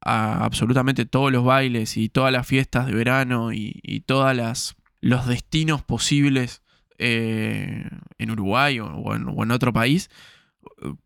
a 0.00 0.44
absolutamente 0.44 1.06
todos 1.06 1.32
los 1.32 1.44
bailes 1.44 1.96
y 1.96 2.08
todas 2.08 2.32
las 2.32 2.46
fiestas 2.46 2.86
de 2.86 2.94
verano 2.94 3.52
y, 3.52 3.80
y 3.82 4.02
todas 4.02 4.76
los 5.00 5.26
destinos 5.26 5.82
posibles 5.82 6.62
eh, 6.98 7.84
en 8.18 8.30
Uruguay 8.30 8.78
o, 8.78 9.16
en, 9.16 9.50
otro 9.50 9.72
país, 9.72 10.08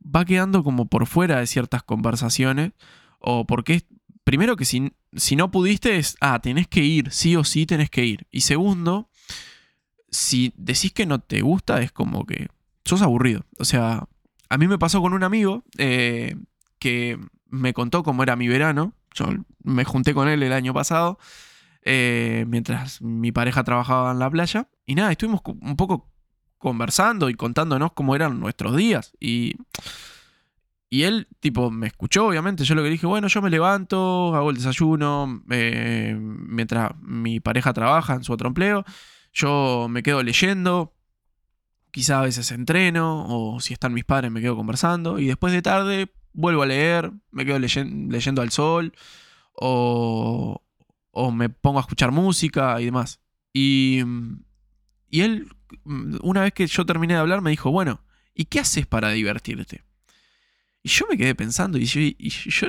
va 0.05 0.27
quedando 0.27 0.63
como 0.63 0.91
por 0.91 1.07
fuera 1.07 1.41
de 1.41 1.47
ciertas 1.47 1.83
conversaciones. 1.83 2.73
O 3.19 3.47
porque, 3.47 3.85
primero 4.23 4.57
que 4.57 4.67
si, 4.67 4.93
si 5.15 5.37
no 5.37 5.51
pudiste 5.51 5.97
es, 5.97 6.19
ah, 6.21 6.39
tenés 6.43 6.69
que 6.69 6.85
ir, 6.85 7.11
sí 7.13 7.35
o 7.35 7.45
sí 7.45 7.65
tenés 7.65 7.89
que 7.89 8.05
ir. 8.05 8.27
Y 8.31 8.43
segundo, 8.43 9.09
si 10.11 10.53
decís 10.59 10.93
que 10.93 11.07
no 11.07 11.19
te 11.19 11.41
gusta, 11.41 11.81
es 11.81 11.93
como 11.93 12.27
que 12.27 12.49
sos 12.85 13.01
aburrido. 13.01 13.47
O 13.59 13.65
sea, 13.65 14.07
a 14.51 14.59
mí 14.59 14.69
me 14.69 14.79
pasó 14.79 15.01
con 15.01 15.15
un 15.15 15.23
amigo 15.23 15.65
eh, 15.79 16.37
que 16.79 17.19
me 17.47 17.73
contó 17.73 18.03
cómo 18.03 18.23
era 18.23 18.37
mi 18.37 18.49
verano. 18.49 18.95
Yo 19.15 19.27
me 19.63 19.85
junté 19.85 20.15
con 20.15 20.29
él 20.29 20.43
el 20.43 20.53
año 20.53 20.75
pasado 20.75 21.19
eh, 21.91 22.45
mientras 22.49 23.01
mi 23.01 23.33
pareja 23.33 23.65
trabajaba 23.65 24.13
en 24.13 24.19
la 24.19 24.31
playa. 24.31 24.69
Y 24.85 24.95
nada, 24.95 25.11
estuvimos 25.11 25.41
un 25.45 25.75
poco 25.75 26.11
conversando 26.59 27.31
y 27.31 27.35
contándonos 27.35 27.93
cómo 27.93 28.15
eran 28.15 28.41
nuestros 28.41 28.77
días. 28.77 29.15
Y, 29.19 29.55
y 30.91 31.05
él, 31.05 31.29
tipo, 31.41 31.71
me 31.71 31.87
escuchó, 31.87 32.27
obviamente. 32.27 32.65
Yo 32.65 32.75
lo 32.75 32.83
que 32.83 32.91
dije, 32.91 33.07
bueno, 33.07 33.29
yo 33.29 33.41
me 33.41 33.49
levanto, 33.49 34.35
hago 34.35 34.51
el 34.51 34.57
desayuno, 34.57 35.43
eh, 35.51 36.15
mientras 36.19 36.93
mi 37.01 37.41
pareja 37.41 37.73
trabaja 37.73 38.15
en 38.15 38.25
su 38.25 38.35
otro 38.35 38.49
empleo. 38.49 38.85
Yo 39.33 39.87
me 39.89 40.03
quedo 40.03 40.23
leyendo, 40.23 40.95
quizá 41.91 42.21
a 42.21 42.25
veces 42.25 42.51
entreno, 42.53 43.25
o 43.29 43.61
si 43.61 43.73
están 43.73 43.95
mis 43.95 44.05
padres 44.05 44.31
me 44.31 44.43
quedo 44.43 44.57
conversando. 44.57 45.19
Y 45.19 45.27
después 45.27 45.55
de 45.55 45.63
tarde 45.63 46.13
vuelvo 46.33 46.63
a 46.63 46.67
leer, 46.67 47.13
me 47.31 47.45
quedo 47.45 47.59
leyendo 47.59 48.43
al 48.43 48.51
sol, 48.51 48.93
o, 49.53 50.63
o 51.11 51.31
me 51.33 51.49
pongo 51.49 51.79
a 51.79 51.83
escuchar 51.83 52.13
música 52.13 52.81
y 52.81 52.87
demás. 52.87 53.21
Y, 53.53 54.03
y 55.11 55.21
él, 55.23 55.49
una 56.23 56.43
vez 56.43 56.53
que 56.53 56.67
yo 56.67 56.87
terminé 56.87 57.15
de 57.15 57.21
hablar, 57.21 57.41
me 57.41 57.51
dijo, 57.51 57.71
bueno, 57.71 58.05
¿y 58.35 58.45
qué 58.45 58.61
haces 58.61 58.87
para 58.87 59.11
divertirte? 59.11 59.85
Y 60.83 60.89
yo 60.91 61.07
me 61.11 61.17
quedé 61.17 61.35
pensando 61.35 61.79
y 61.79 61.85
yo, 61.85 62.69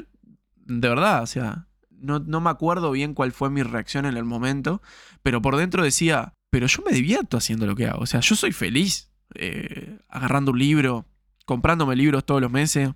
de 0.56 0.90
verdad, 0.90 1.24
o 1.24 1.28
sea, 1.28 1.68
no, 1.90 2.20
me 2.20 2.50
acuerdo 2.50 2.92
bien 2.92 3.14
cuál 3.14 3.32
fue 3.32 3.50
mi 3.50 3.62
reacción 3.64 4.06
en 4.06 4.18
el 4.18 4.26
momento, 4.26 4.82
pero 5.22 5.42
por 5.42 5.58
dentro 5.58 5.84
decía, 5.84 6.34
pero 6.50 6.68
yo 6.68 6.84
me 6.84 6.92
divierto 6.92 7.38
haciendo 7.38 7.68
lo 7.68 7.76
que 7.76 7.88
hago, 7.88 8.02
o 8.02 8.06
sea, 8.06 8.22
yo 8.22 8.36
soy 8.36 8.52
feliz 8.52 9.12
eh, 9.36 10.00
agarrando 10.08 10.52
un 10.52 10.60
libro, 10.60 11.06
comprándome 11.46 11.96
libros 11.96 12.26
todos 12.26 12.42
los 12.42 12.52
meses, 12.52 12.90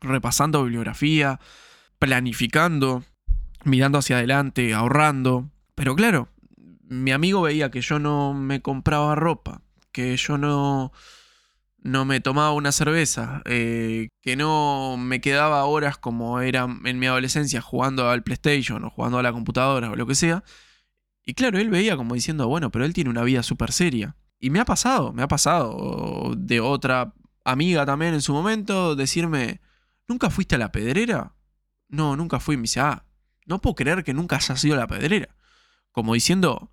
repasando 0.00 0.62
bibliografía, 0.62 1.40
planificando, 1.98 3.04
mirando 3.64 3.98
hacia 3.98 4.16
adelante, 4.16 4.74
ahorrando. 4.74 5.50
Pero 5.74 5.94
claro, 5.94 6.28
mi 6.88 7.12
amigo 7.12 7.42
veía 7.42 7.70
que 7.70 7.80
yo 7.80 7.98
no 7.98 8.34
me 8.34 8.62
compraba 8.62 9.14
ropa, 9.14 9.62
que 9.92 10.16
yo 10.16 10.38
no, 10.38 10.92
no 11.86 12.04
me 12.04 12.20
tomaba 12.20 12.52
una 12.52 12.72
cerveza, 12.72 13.42
eh, 13.44 14.08
que 14.22 14.36
no 14.36 14.96
me 14.98 15.20
quedaba 15.20 15.64
horas 15.64 15.98
como 15.98 16.40
era 16.40 16.66
en 16.84 16.98
mi 16.98 17.06
adolescencia 17.06 17.60
jugando 17.60 18.08
al 18.08 18.22
PlayStation 18.22 18.84
o 18.84 18.90
jugando 18.90 19.18
a 19.18 19.22
la 19.22 19.32
computadora 19.32 19.90
o 19.90 19.96
lo 19.96 20.06
que 20.06 20.14
sea. 20.14 20.44
Y 21.24 21.34
claro, 21.34 21.58
él 21.58 21.70
veía 21.70 21.96
como 21.96 22.14
diciendo, 22.14 22.46
bueno, 22.48 22.70
pero 22.70 22.84
él 22.84 22.94
tiene 22.94 23.10
una 23.10 23.24
vida 23.24 23.42
súper 23.42 23.72
seria. 23.72 24.16
Y 24.38 24.50
me 24.50 24.60
ha 24.60 24.64
pasado, 24.64 25.12
me 25.12 25.22
ha 25.22 25.28
pasado 25.28 26.34
de 26.36 26.60
otra 26.60 27.14
amiga 27.44 27.86
también 27.86 28.14
en 28.14 28.22
su 28.22 28.32
momento 28.32 28.94
decirme, 28.94 29.60
¿nunca 30.08 30.30
fuiste 30.30 30.54
a 30.54 30.58
la 30.58 30.72
pedrera? 30.72 31.34
No, 31.88 32.16
nunca 32.16 32.40
fui. 32.40 32.56
Me 32.56 32.62
dice, 32.62 32.80
ah, 32.80 33.04
no 33.46 33.60
puedo 33.60 33.74
creer 33.74 34.04
que 34.04 34.14
nunca 34.14 34.36
haya 34.36 34.56
sido 34.56 34.76
la 34.76 34.86
pedrera. 34.86 35.28
Como 35.92 36.14
diciendo, 36.14 36.70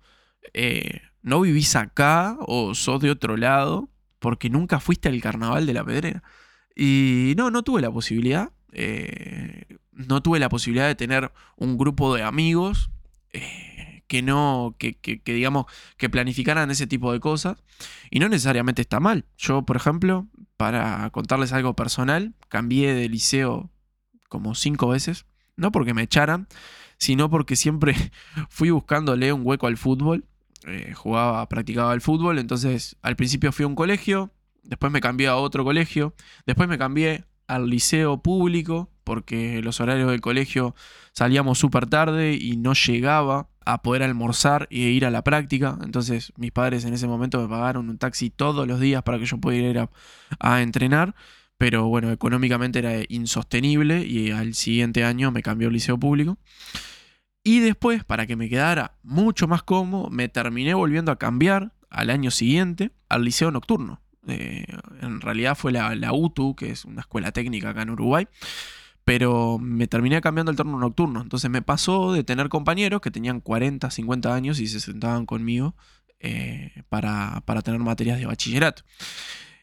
eh, 0.52 1.00
no 1.22 1.40
vivís 1.40 1.76
acá 1.76 2.36
o 2.40 2.74
sos 2.74 3.00
de 3.00 3.10
otro 3.10 3.36
lado 3.36 3.88
porque 4.18 4.50
nunca 4.50 4.80
fuiste 4.80 5.08
al 5.08 5.20
carnaval 5.20 5.66
de 5.66 5.74
la 5.74 5.84
pedrera. 5.84 6.22
Y 6.74 7.34
no, 7.36 7.50
no 7.50 7.62
tuve 7.62 7.80
la 7.80 7.90
posibilidad. 7.90 8.52
Eh, 8.72 9.78
no 9.92 10.22
tuve 10.22 10.40
la 10.40 10.48
posibilidad 10.48 10.86
de 10.86 10.94
tener 10.94 11.32
un 11.56 11.78
grupo 11.78 12.14
de 12.14 12.22
amigos 12.22 12.90
eh, 13.32 14.02
que 14.08 14.22
no, 14.22 14.74
que, 14.78 14.94
que, 14.94 15.20
digamos, 15.32 15.66
que 15.96 16.10
planificaran 16.10 16.70
ese 16.70 16.86
tipo 16.86 17.12
de 17.12 17.20
cosas. 17.20 17.62
Y 18.10 18.18
no 18.18 18.28
necesariamente 18.28 18.82
está 18.82 19.00
mal. 19.00 19.24
Yo, 19.36 19.62
por 19.62 19.76
ejemplo, 19.76 20.26
para 20.56 21.10
contarles 21.10 21.52
algo 21.52 21.74
personal, 21.74 22.34
cambié 22.48 22.94
de 22.94 23.08
liceo 23.08 23.70
como 24.28 24.54
cinco 24.54 24.88
veces. 24.88 25.26
No 25.56 25.70
porque 25.72 25.94
me 25.94 26.02
echaran, 26.02 26.48
sino 26.98 27.30
porque 27.30 27.56
siempre 27.56 27.94
fui 28.48 28.70
buscándole 28.70 29.32
un 29.32 29.42
hueco 29.44 29.66
al 29.66 29.76
fútbol. 29.76 30.24
Eh, 30.66 30.94
jugaba, 30.94 31.46
practicaba 31.48 31.92
el 31.92 32.00
fútbol, 32.00 32.38
entonces 32.38 32.96
al 33.02 33.16
principio 33.16 33.52
fui 33.52 33.64
a 33.64 33.68
un 33.68 33.74
colegio, 33.74 34.32
después 34.62 34.90
me 34.90 35.02
cambié 35.02 35.28
a 35.28 35.36
otro 35.36 35.62
colegio, 35.62 36.14
después 36.46 36.70
me 36.70 36.78
cambié 36.78 37.26
al 37.46 37.68
liceo 37.68 38.22
público, 38.22 38.90
porque 39.04 39.60
los 39.62 39.80
horarios 39.80 40.10
del 40.10 40.22
colegio 40.22 40.74
salíamos 41.12 41.58
súper 41.58 41.86
tarde 41.86 42.38
y 42.40 42.56
no 42.56 42.72
llegaba 42.72 43.48
a 43.64 43.82
poder 43.82 44.02
almorzar 44.02 44.66
e 44.70 44.78
ir 44.78 45.06
a 45.06 45.10
la 45.10 45.22
práctica. 45.22 45.78
Entonces 45.82 46.32
mis 46.36 46.52
padres 46.52 46.84
en 46.84 46.94
ese 46.94 47.06
momento 47.06 47.40
me 47.40 47.48
pagaron 47.48 47.88
un 47.88 47.98
taxi 47.98 48.30
todos 48.30 48.66
los 48.66 48.80
días 48.80 49.02
para 49.02 49.18
que 49.18 49.26
yo 49.26 49.38
pudiera 49.38 49.68
ir 49.68 49.88
a, 50.38 50.62
entrenar. 50.62 51.14
Pero 51.58 51.86
bueno, 51.86 52.10
económicamente 52.10 52.80
era 52.80 52.92
insostenible 53.08 54.04
y 54.04 54.30
al 54.30 54.54
siguiente 54.54 55.04
año 55.04 55.30
me 55.30 55.42
cambió 55.42 55.68
el 55.68 55.74
liceo 55.74 55.98
público. 55.98 56.36
Y 57.44 57.60
después, 57.60 58.04
para 58.04 58.26
que 58.26 58.36
me 58.36 58.48
quedara 58.48 58.96
mucho 59.02 59.46
más 59.46 59.62
cómodo, 59.62 60.10
me 60.10 60.28
terminé 60.28 60.74
volviendo 60.74 61.12
a 61.12 61.18
cambiar 61.18 61.72
al 61.90 62.10
año 62.10 62.30
siguiente 62.30 62.90
al 63.08 63.24
liceo 63.24 63.50
nocturno. 63.50 64.00
Eh, 64.26 64.64
en 65.02 65.20
realidad 65.20 65.54
fue 65.54 65.70
la, 65.70 65.94
la, 65.94 66.12
UTU, 66.12 66.56
que 66.56 66.70
es 66.70 66.84
una 66.84 67.02
escuela 67.02 67.30
técnica 67.32 67.70
acá 67.70 67.82
en 67.82 67.90
Uruguay 67.90 68.26
pero 69.04 69.58
me 69.58 69.86
terminé 69.86 70.20
cambiando 70.20 70.50
el 70.50 70.56
turno 70.56 70.78
nocturno. 70.78 71.20
Entonces 71.20 71.50
me 71.50 71.62
pasó 71.62 72.12
de 72.12 72.24
tener 72.24 72.48
compañeros 72.48 73.00
que 73.00 73.10
tenían 73.10 73.40
40, 73.40 73.90
50 73.90 74.34
años 74.34 74.60
y 74.60 74.66
se 74.66 74.80
sentaban 74.80 75.26
conmigo 75.26 75.76
eh, 76.20 76.82
para, 76.88 77.42
tener 77.62 77.80
materias 77.80 78.18
de 78.18 78.26
bachillerato. 78.26 78.82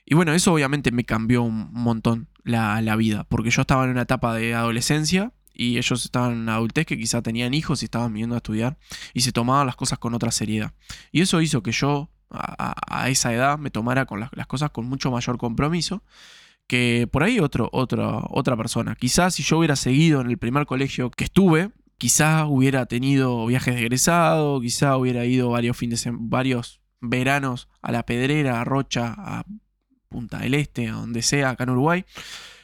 Y 0.05 0.13
bueno, 0.13 0.33
eso 0.33 0.53
obviamente 0.53 0.91
me 0.91 1.05
cambió 1.05 1.41
un 1.41 1.71
montón 1.73 2.27
la, 2.43 2.95
vida, 2.95 3.23
porque 3.29 3.49
yo 3.49 3.61
estaba 3.61 3.83
en 3.85 3.91
una 3.91 4.03
etapa 4.03 4.35
de 4.35 4.53
adolescencia 4.53 5.31
y 5.53 5.77
ellos 5.77 6.05
estaban 6.05 6.33
en 6.33 6.49
adultez 6.49 6.85
que 6.85 6.97
quizá 6.97 7.21
tenían 7.21 7.53
hijos 7.53 7.81
y 7.81 7.85
estaban 7.85 8.13
viniendo 8.13 8.35
a 8.35 8.37
estudiar 8.37 8.77
y 9.13 9.21
se 9.21 9.31
tomaban 9.31 9.65
las 9.65 9.75
cosas 9.75 9.99
con 9.99 10.13
otra 10.13 10.31
seriedad. 10.31 10.73
Y 11.11 11.21
eso 11.21 11.41
hizo 11.41 11.63
que 11.63 11.71
yo 11.71 12.11
a, 12.29 13.09
esa 13.09 13.33
edad 13.33 13.57
me 13.57 13.71
tomara 13.71 14.05
con 14.05 14.19
las 14.19 14.47
cosas 14.47 14.69
con 14.69 14.85
mucho 14.85 15.11
mayor 15.11 15.37
compromiso 15.37 16.03
que 16.71 17.05
por 17.11 17.21
ahí 17.21 17.41
otro, 17.41 17.69
otra 17.73 18.55
persona. 18.55 18.95
Quizás 18.95 19.35
si 19.35 19.43
yo 19.43 19.57
hubiera 19.57 19.75
seguido 19.75 20.21
en 20.21 20.29
el 20.29 20.37
primer 20.37 20.65
colegio 20.65 21.11
que 21.11 21.25
estuve, 21.25 21.71
quizás 21.97 22.45
hubiera 22.47 22.85
tenido 22.85 23.45
viajes 23.45 23.75
de 23.75 23.81
egresado, 23.81 24.61
quizás 24.61 24.95
hubiera 24.95 25.25
ido 25.25 25.49
varios, 25.49 25.77
varios 26.11 26.79
veranos 27.01 27.67
a 27.81 27.91
La 27.91 28.05
Pedrera, 28.05 28.61
a 28.61 28.63
Rocha, 28.63 29.13
a 29.17 29.43
Punta 30.07 30.37
del 30.37 30.53
Este, 30.53 30.87
a 30.87 30.93
donde 30.93 31.23
sea, 31.23 31.49
acá 31.49 31.65
en 31.65 31.71
Uruguay. 31.71 32.05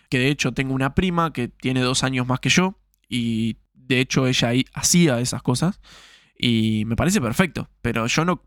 Que 0.08 0.20
de 0.20 0.30
hecho 0.30 0.54
tengo 0.54 0.74
una 0.74 0.96
prima 0.96 1.34
que 1.34 1.50
tiene 1.50 1.82
dos 1.82 2.06
años 2.06 2.26
más 2.26 2.40
que 2.40 2.48
yo 2.48 2.80
y 3.10 3.58
de 3.74 4.00
hecho 4.00 4.26
ella 4.26 4.52
hacía 4.74 5.20
esas 5.20 5.42
cosas 5.42 5.82
y 6.40 6.86
me 6.86 6.96
parece 6.96 7.20
perfecto, 7.20 7.70
pero 7.82 8.08
yo 8.08 8.24
no, 8.24 8.42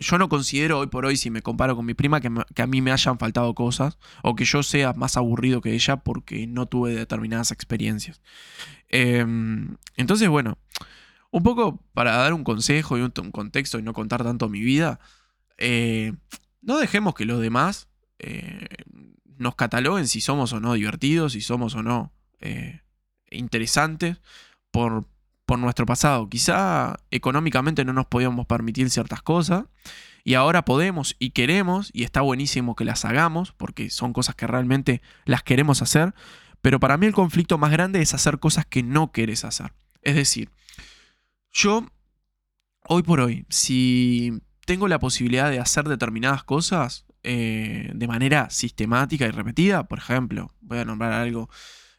yo 0.00 0.18
no 0.18 0.28
considero 0.28 0.78
hoy 0.78 0.86
por 0.86 1.04
hoy, 1.04 1.16
si 1.16 1.30
me 1.30 1.42
comparo 1.42 1.76
con 1.76 1.84
mi 1.84 1.94
prima, 1.94 2.20
que, 2.20 2.28
a 2.28 2.66
mí 2.66 2.80
me 2.80 2.90
hayan 2.90 3.18
faltado 3.18 3.54
cosas 3.54 3.98
o 4.22 4.34
que 4.34 4.46
yo 4.46 4.62
sea 4.62 4.94
más 4.94 5.16
aburrido 5.16 5.60
que 5.60 5.74
ella 5.74 5.98
porque 5.98 6.46
no 6.46 6.66
tuve 6.66 6.94
determinadas 6.94 7.52
experiencias. 7.52 8.22
Em, 8.88 9.76
entonces, 9.96 10.28
bueno, 10.28 10.58
un 11.30 11.42
poco 11.42 11.84
para 11.92 12.16
dar 12.16 12.32
un 12.32 12.44
consejo 12.44 12.96
y 12.96 13.02
un, 13.02 13.10
contexto 13.10 13.78
y 13.78 13.82
no 13.82 13.92
contar 13.92 14.24
tanto 14.24 14.48
mi 14.48 14.60
vida, 14.60 15.00
eh, 15.58 16.14
no 16.62 16.78
dejemos 16.78 17.14
que 17.14 17.26
los 17.26 17.40
demás 17.40 17.88
eh, 18.18 18.66
nos 19.36 19.54
cataloguen 19.54 20.08
si 20.08 20.22
somos 20.22 20.52
o 20.54 20.60
no 20.60 20.72
divertidos, 20.74 21.34
si 21.34 21.42
somos 21.42 21.74
o 21.74 21.82
no 21.82 22.12
eh, 22.40 22.80
interesantes 23.30 24.18
por, 24.70 25.06
por 25.50 25.58
nuestro 25.58 25.84
pasado. 25.84 26.28
Quizá 26.28 27.00
económicamente 27.10 27.84
no 27.84 27.92
nos 27.92 28.06
podíamos 28.06 28.46
permitir 28.46 28.88
ciertas 28.88 29.20
cosas 29.20 29.64
y 30.22 30.34
ahora 30.34 30.64
podemos 30.64 31.16
y 31.18 31.30
queremos 31.30 31.90
y 31.92 32.04
está 32.04 32.20
buenísimo 32.20 32.76
que 32.76 32.84
las 32.84 33.04
hagamos 33.04 33.50
porque 33.50 33.90
son 33.90 34.12
cosas 34.12 34.36
que 34.36 34.46
realmente 34.46 35.02
las 35.24 35.42
queremos 35.42 35.82
hacer, 35.82 36.14
pero 36.62 36.78
para 36.78 36.96
mí 36.98 37.06
el 37.06 37.14
conflicto 37.14 37.58
más 37.58 37.72
grande 37.72 38.00
es 38.00 38.14
hacer 38.14 38.38
cosas 38.38 38.64
que 38.64 38.84
no 38.84 39.10
quieres 39.10 39.44
hacer. 39.44 39.72
Es 40.02 40.14
decir, 40.14 40.50
yo 41.50 41.84
hoy 42.86 43.02
por 43.02 43.18
hoy, 43.18 43.44
si 43.48 44.32
tengo 44.66 44.86
la 44.86 45.00
posibilidad 45.00 45.50
de 45.50 45.58
hacer 45.58 45.88
determinadas 45.88 46.44
cosas 46.44 47.06
eh, 47.24 47.90
de 47.92 48.06
manera 48.06 48.50
sistemática 48.50 49.26
y 49.26 49.32
repetida, 49.32 49.88
por 49.88 49.98
ejemplo, 49.98 50.54
voy 50.60 50.78
a 50.78 50.84
nombrar 50.84 51.12
algo 51.12 51.50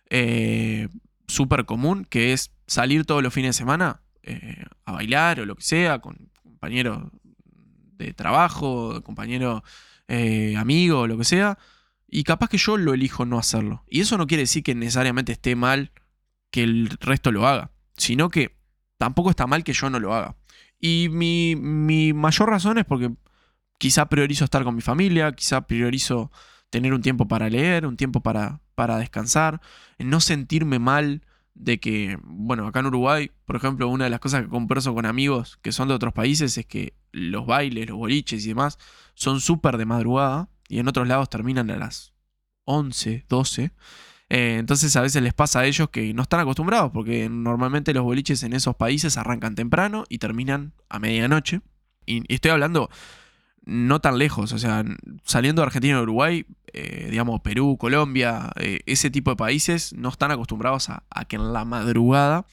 eh, 0.09 0.87
súper 1.27 1.65
común, 1.65 2.05
que 2.05 2.31
es 2.31 2.53
salir 2.71 3.05
todos 3.05 3.21
los 3.21 3.33
fines 3.33 3.49
de 3.49 3.59
semana 3.59 4.01
eh, 4.23 4.63
a 4.85 4.93
bailar 4.93 5.41
o 5.41 5.45
lo 5.45 5.57
que 5.57 5.63
sea, 5.63 5.99
con 5.99 6.31
compañeros 6.41 7.03
de 7.97 8.13
trabajo, 8.13 9.01
compañero 9.03 9.61
eh, 10.07 10.55
amigo 10.55 11.01
o 11.01 11.07
lo 11.07 11.17
que 11.17 11.25
sea, 11.25 11.57
y 12.07 12.23
capaz 12.23 12.47
que 12.47 12.57
yo 12.57 12.77
lo 12.77 12.93
elijo 12.93 13.25
no 13.25 13.37
hacerlo. 13.37 13.83
Y 13.89 13.99
eso 13.99 14.17
no 14.17 14.25
quiere 14.25 14.43
decir 14.43 14.63
que 14.63 14.73
necesariamente 14.73 15.33
esté 15.33 15.57
mal 15.57 15.91
que 16.49 16.63
el 16.63 16.89
resto 17.01 17.33
lo 17.33 17.45
haga, 17.45 17.71
sino 17.97 18.29
que 18.29 18.55
tampoco 18.97 19.31
está 19.31 19.47
mal 19.47 19.65
que 19.65 19.73
yo 19.73 19.89
no 19.89 19.99
lo 19.99 20.13
haga. 20.13 20.37
Y 20.79 21.09
mi, 21.11 21.57
mi 21.57 22.13
mayor 22.13 22.49
razón 22.49 22.77
es 22.77 22.85
porque 22.85 23.11
quizá 23.79 24.07
priorizo 24.07 24.45
estar 24.45 24.63
con 24.63 24.75
mi 24.75 24.81
familia, 24.81 25.33
quizá 25.33 25.67
priorizo 25.67 26.31
tener 26.69 26.93
un 26.93 27.01
tiempo 27.01 27.27
para 27.27 27.49
leer, 27.49 27.85
un 27.85 27.97
tiempo 27.97 28.21
para, 28.21 28.61
para 28.75 28.97
descansar, 28.97 29.59
no 29.99 30.21
sentirme 30.21 30.79
mal 30.79 31.21
de 31.53 31.79
que, 31.79 32.17
bueno, 32.23 32.67
acá 32.67 32.79
en 32.79 32.87
Uruguay, 32.87 33.31
por 33.45 33.55
ejemplo, 33.55 33.87
una 33.87 34.05
de 34.05 34.09
las 34.09 34.19
cosas 34.19 34.43
que 34.43 34.49
converso 34.49 34.93
con 34.93 35.05
amigos 35.05 35.57
que 35.61 35.71
son 35.71 35.87
de 35.87 35.93
otros 35.93 36.13
países 36.13 36.57
es 36.57 36.65
que 36.65 36.93
los 37.11 37.45
bailes, 37.45 37.89
los 37.89 37.97
boliches 37.97 38.45
y 38.45 38.49
demás 38.49 38.77
son 39.13 39.41
súper 39.41 39.77
de 39.77 39.85
madrugada 39.85 40.49
y 40.67 40.79
en 40.79 40.87
otros 40.87 41.07
lados 41.07 41.29
terminan 41.29 41.69
a 41.69 41.77
las 41.77 42.13
11, 42.65 43.25
12. 43.27 43.71
Eh, 44.29 44.55
entonces 44.59 44.95
a 44.95 45.01
veces 45.01 45.21
les 45.21 45.33
pasa 45.33 45.59
a 45.59 45.65
ellos 45.65 45.89
que 45.89 46.13
no 46.13 46.23
están 46.23 46.39
acostumbrados 46.39 46.91
porque 46.93 47.27
normalmente 47.29 47.93
los 47.93 48.03
boliches 48.03 48.43
en 48.43 48.53
esos 48.53 48.75
países 48.75 49.17
arrancan 49.17 49.55
temprano 49.55 50.05
y 50.07 50.19
terminan 50.19 50.73
a 50.89 50.99
medianoche. 50.99 51.61
y 52.05 52.33
estoy 52.33 52.51
hablando 52.51 52.89
no 53.63 54.01
tan 54.01 54.17
lejos, 54.17 54.53
o 54.53 54.59
sea, 54.59 54.83
saliendo 55.23 55.61
de 55.61 55.67
Argentina 55.67 55.99
y 55.99 56.01
Uruguay, 56.01 56.45
eh, 56.73 57.07
digamos 57.11 57.41
Perú, 57.41 57.77
Colombia, 57.77 58.51
eh, 58.55 58.79
ese 58.85 59.11
tipo 59.11 59.31
de 59.31 59.35
países 59.35 59.93
no 59.93 60.09
están 60.09 60.31
acostumbrados 60.31 60.89
a, 60.89 61.03
que 61.27 61.35
en 61.35 61.53
la 61.53 61.65
madrugada 61.65 62.45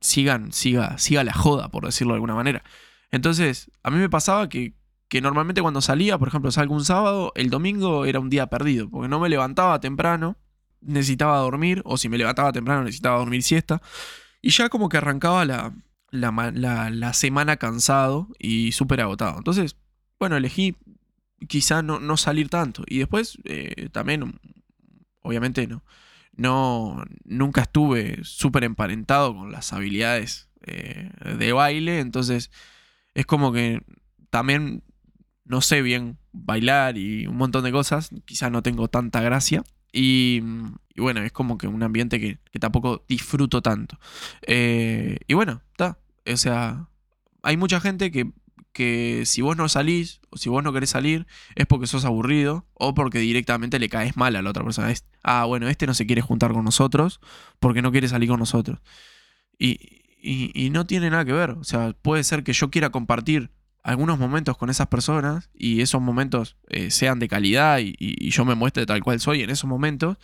sigan, 0.00 0.52
siga, 0.52 0.98
siga 0.98 1.22
la 1.24 1.32
joda, 1.32 1.68
por 1.68 1.84
decirlo 1.84 2.14
de 2.14 2.16
alguna 2.16 2.34
manera. 2.34 2.64
Entonces, 3.12 3.70
a 3.82 3.90
mí 3.90 3.98
me 3.98 4.10
pasaba 4.10 4.48
que, 4.48 4.74
que 5.08 5.20
normalmente 5.20 5.62
cuando 5.62 5.80
salía, 5.80 6.18
por 6.18 6.28
ejemplo, 6.28 6.50
salgo 6.50 6.74
un 6.74 6.84
sábado, 6.84 7.32
el 7.36 7.50
domingo 7.50 8.04
era 8.04 8.18
un 8.18 8.30
día 8.30 8.48
perdido, 8.48 8.90
porque 8.90 9.08
no 9.08 9.20
me 9.20 9.28
levantaba 9.28 9.80
temprano, 9.80 10.36
necesitaba 10.80 11.38
dormir, 11.38 11.82
o 11.84 11.96
si 11.96 12.08
me 12.08 12.18
levantaba 12.18 12.52
temprano 12.52 12.82
necesitaba 12.82 13.18
dormir 13.18 13.42
siesta, 13.42 13.82
y 14.42 14.50
ya 14.50 14.68
como 14.68 14.88
que 14.88 14.96
arrancaba 14.96 15.44
la, 15.44 15.74
la, 16.10 16.90
la 16.90 17.12
semana 17.12 17.56
cansado 17.56 18.28
y 18.38 18.72
súper 18.72 19.00
agotado. 19.00 19.38
Entonces, 19.38 19.76
bueno, 20.20 20.36
elegí 20.36 20.76
quizá 21.48 21.82
no, 21.82 21.98
no 21.98 22.16
salir 22.16 22.48
tanto. 22.48 22.84
Y 22.86 22.98
después 22.98 23.38
eh, 23.44 23.88
también, 23.90 24.38
obviamente 25.22 25.66
no, 25.66 25.82
no, 26.36 27.02
nunca 27.24 27.62
estuve 27.62 28.20
súper 28.22 28.64
emparentado 28.64 29.34
con 29.34 29.50
las 29.50 29.72
habilidades 29.72 30.48
eh, 30.62 31.10
de 31.38 31.52
baile, 31.52 32.00
entonces 32.00 32.50
es 33.14 33.26
como 33.26 33.52
que 33.52 33.82
también 34.28 34.84
no 35.44 35.62
sé 35.62 35.82
bien 35.82 36.18
bailar 36.32 36.96
y 36.96 37.26
un 37.26 37.36
montón 37.36 37.64
de 37.64 37.72
cosas, 37.72 38.10
quizá 38.24 38.50
no 38.50 38.62
tengo 38.62 38.88
tanta 38.88 39.20
gracia. 39.20 39.64
Y, 39.92 40.40
bueno, 40.96 41.22
es 41.22 41.32
como 41.32 41.58
que 41.58 41.66
un 41.66 41.82
ambiente 41.82 42.20
que, 42.20 42.38
tampoco 42.60 43.04
disfruto 43.08 43.60
tanto. 43.60 43.98
Eh, 44.46 45.18
y 45.26 45.34
bueno, 45.34 45.62
está. 45.72 45.98
O 46.32 46.36
sea, 46.36 46.88
hay 47.42 47.56
mucha 47.56 47.80
gente 47.80 48.12
que 48.12 48.30
que 48.72 49.24
si 49.26 49.42
vos 49.42 49.56
no 49.56 49.68
salís 49.68 50.20
o 50.30 50.36
si 50.36 50.48
vos 50.48 50.62
no 50.62 50.72
querés 50.72 50.90
salir 50.90 51.26
es 51.54 51.66
porque 51.66 51.86
sos 51.86 52.04
aburrido 52.04 52.66
o 52.74 52.94
porque 52.94 53.18
directamente 53.18 53.78
le 53.78 53.88
caes 53.88 54.16
mal 54.16 54.36
a 54.36 54.42
la 54.42 54.50
otra 54.50 54.64
persona. 54.64 54.92
ah, 55.22 55.44
bueno, 55.44 55.68
este 55.68 55.86
no 55.86 55.94
se 55.94 56.06
quiere 56.06 56.22
juntar 56.22 56.52
con 56.52 56.64
nosotros 56.64 57.20
porque 57.58 57.82
no 57.82 57.92
quiere 57.92 58.08
salir 58.08 58.28
con 58.28 58.38
nosotros. 58.38 58.78
Y, 59.58 60.02
y, 60.22 60.70
no 60.70 60.86
tiene 60.86 61.10
nada 61.10 61.24
que 61.24 61.32
ver. 61.32 61.50
O 61.50 61.64
sea, 61.64 61.92
puede 62.00 62.24
ser 62.24 62.44
que 62.44 62.52
yo 62.52 62.70
quiera 62.70 62.90
compartir 62.90 63.50
algunos 63.82 64.18
momentos 64.18 64.56
con 64.56 64.70
esas 64.70 64.86
personas 64.86 65.50
y 65.54 65.80
esos 65.80 66.00
momentos 66.00 66.56
eh, 66.68 66.90
sean 66.90 67.18
de 67.18 67.28
calidad 67.28 67.78
y, 67.82 68.30
yo 68.30 68.44
me 68.44 68.54
muestre 68.54 68.86
tal 68.86 69.02
cual 69.02 69.20
soy 69.20 69.42
en 69.42 69.50
esos 69.50 69.68
momentos. 69.68 70.16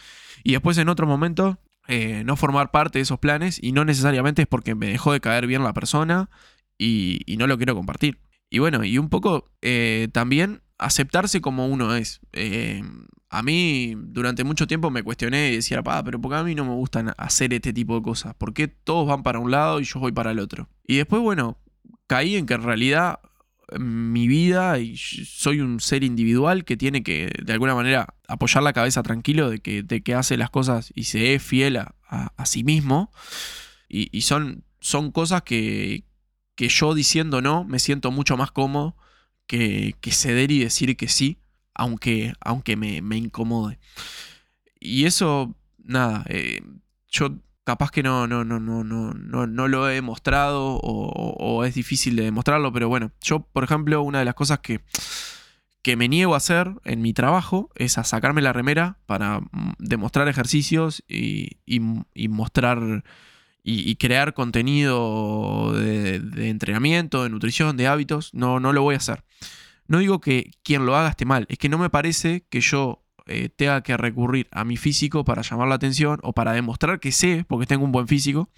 Y 0.44 0.52
después 0.52 0.78
en 0.78 0.88
otro 0.88 1.06
momento 1.06 1.58
eh, 1.88 2.22
no 2.24 2.36
formar 2.36 2.70
parte 2.70 2.98
de 2.98 3.02
esos 3.02 3.18
planes 3.18 3.58
y 3.62 3.72
no 3.72 3.84
necesariamente 3.84 4.42
es 4.42 4.48
porque 4.48 4.74
me 4.74 4.86
dejó 4.88 5.12
de 5.12 5.20
caer 5.20 5.46
bien 5.46 5.62
la 5.64 5.74
persona 5.74 6.30
y 6.78 7.36
no 7.38 7.46
lo 7.46 7.56
quiero 7.56 7.74
compartir. 7.74 8.18
Y 8.50 8.58
bueno, 8.58 8.84
y 8.84 8.98
un 8.98 9.08
poco 9.08 9.50
eh, 9.62 10.08
también 10.12 10.62
aceptarse 10.78 11.40
como 11.40 11.66
uno 11.66 11.94
es. 11.94 12.20
Eh, 12.32 12.82
a 13.28 13.42
mí 13.42 13.94
durante 13.96 14.44
mucho 14.44 14.66
tiempo 14.66 14.90
me 14.90 15.02
cuestioné 15.02 15.50
y 15.50 15.56
decía, 15.56 15.82
pa, 15.82 16.02
pero 16.04 16.20
¿por 16.20 16.30
qué 16.30 16.38
a 16.38 16.44
mí 16.44 16.54
no 16.54 16.64
me 16.64 16.74
gustan 16.74 17.12
hacer 17.18 17.52
este 17.52 17.72
tipo 17.72 17.96
de 17.96 18.02
cosas? 18.02 18.34
¿Por 18.34 18.54
qué 18.54 18.68
todos 18.68 19.06
van 19.06 19.22
para 19.22 19.40
un 19.40 19.50
lado 19.50 19.80
y 19.80 19.84
yo 19.84 19.98
voy 19.98 20.12
para 20.12 20.30
el 20.30 20.38
otro? 20.38 20.68
Y 20.86 20.96
después, 20.96 21.20
bueno, 21.20 21.58
caí 22.06 22.36
en 22.36 22.46
que 22.46 22.54
en 22.54 22.62
realidad 22.62 23.18
mi 23.78 24.28
vida 24.28 24.78
y 24.78 24.96
soy 24.96 25.60
un 25.60 25.80
ser 25.80 26.04
individual 26.04 26.64
que 26.64 26.76
tiene 26.76 27.02
que 27.02 27.32
de 27.42 27.52
alguna 27.52 27.74
manera 27.74 28.14
apoyar 28.28 28.62
la 28.62 28.72
cabeza 28.72 29.02
tranquilo 29.02 29.50
de 29.50 29.58
que, 29.58 29.82
de 29.82 30.02
que 30.02 30.14
hace 30.14 30.36
las 30.36 30.50
cosas 30.50 30.92
y 30.94 31.04
se 31.04 31.34
es 31.34 31.42
fiel 31.42 31.76
a, 31.76 31.94
sí 32.44 32.62
mismo. 32.62 33.10
Y, 33.88 34.20
son, 34.22 34.64
son 34.80 35.10
cosas 35.10 35.42
que, 35.42 36.04
que 36.56 36.68
yo 36.68 36.94
diciendo 36.94 37.40
no 37.40 37.64
me 37.64 37.78
siento 37.78 38.10
mucho 38.10 38.36
más 38.36 38.50
cómodo 38.50 38.96
que, 39.46 39.94
ceder 40.10 40.50
y 40.50 40.58
decir 40.58 40.96
que 40.96 41.08
sí, 41.08 41.38
aunque, 41.74 42.32
aunque 42.40 42.76
me, 42.76 43.16
incomode. 43.16 43.78
Y 44.80 45.04
eso, 45.04 45.54
nada, 45.78 46.24
eh, 46.28 46.62
yo 47.08 47.36
capaz 47.64 47.90
que 47.90 48.02
no, 48.02 48.26
no, 48.26 48.44
no, 48.44 48.58
no, 48.58 48.84
no, 48.84 49.12
no, 49.12 49.46
no 49.46 49.68
lo 49.68 49.88
he 49.88 49.94
demostrado 49.94 50.80
o, 50.82 51.64
es 51.64 51.74
difícil 51.74 52.16
de 52.16 52.24
demostrarlo, 52.24 52.72
pero 52.72 52.88
bueno, 52.88 53.12
yo, 53.22 53.40
por 53.40 53.64
ejemplo, 53.64 54.02
una 54.02 54.20
de 54.20 54.24
las 54.24 54.34
cosas 54.34 54.60
que, 54.60 54.80
que 55.82 55.96
me 55.96 56.08
niego 56.08 56.34
a 56.34 56.38
hacer 56.38 56.72
en 56.84 57.02
mi 57.02 57.12
trabajo 57.12 57.70
es 57.74 57.98
a 57.98 58.04
sacarme 58.04 58.40
la 58.40 58.52
remera 58.52 58.98
para 59.06 59.40
mm, 59.40 59.74
demostrar 59.78 60.28
ejercicios 60.28 61.04
y, 61.06 61.58
y 61.66 62.28
mostrar 62.28 63.04
y, 63.68 63.96
crear 63.96 64.32
contenido 64.32 65.72
de, 65.72 66.48
entrenamiento, 66.48 67.24
de 67.24 67.30
nutrición, 67.30 67.76
de 67.76 67.88
hábitos, 67.88 68.32
no, 68.32 68.60
no 68.60 68.72
lo 68.72 68.82
voy 68.82 68.94
a 68.94 68.98
hacer. 68.98 69.24
No 69.88 69.98
digo 69.98 70.20
que 70.20 70.52
quien 70.62 70.86
lo 70.86 70.94
haga 70.94 71.08
esté 71.08 71.24
mal, 71.24 71.46
es 71.48 71.58
que 71.58 71.68
no 71.68 71.76
me 71.76 71.90
parece 71.90 72.46
que 72.48 72.60
yo 72.60 73.02
eh, 73.26 73.48
tenga 73.48 73.82
que 73.82 73.96
recurrir 73.96 74.46
a 74.52 74.62
mi 74.62 74.76
físico 74.76 75.24
para 75.24 75.42
llamar 75.42 75.66
la 75.66 75.74
atención 75.74 76.20
o 76.22 76.32
para 76.32 76.52
demostrar 76.52 77.00
que 77.00 77.10
sé, 77.10 77.44
porque 77.48 77.66
tengo 77.66 77.84
un 77.84 77.90
buen 77.90 78.06
físico, 78.06 78.50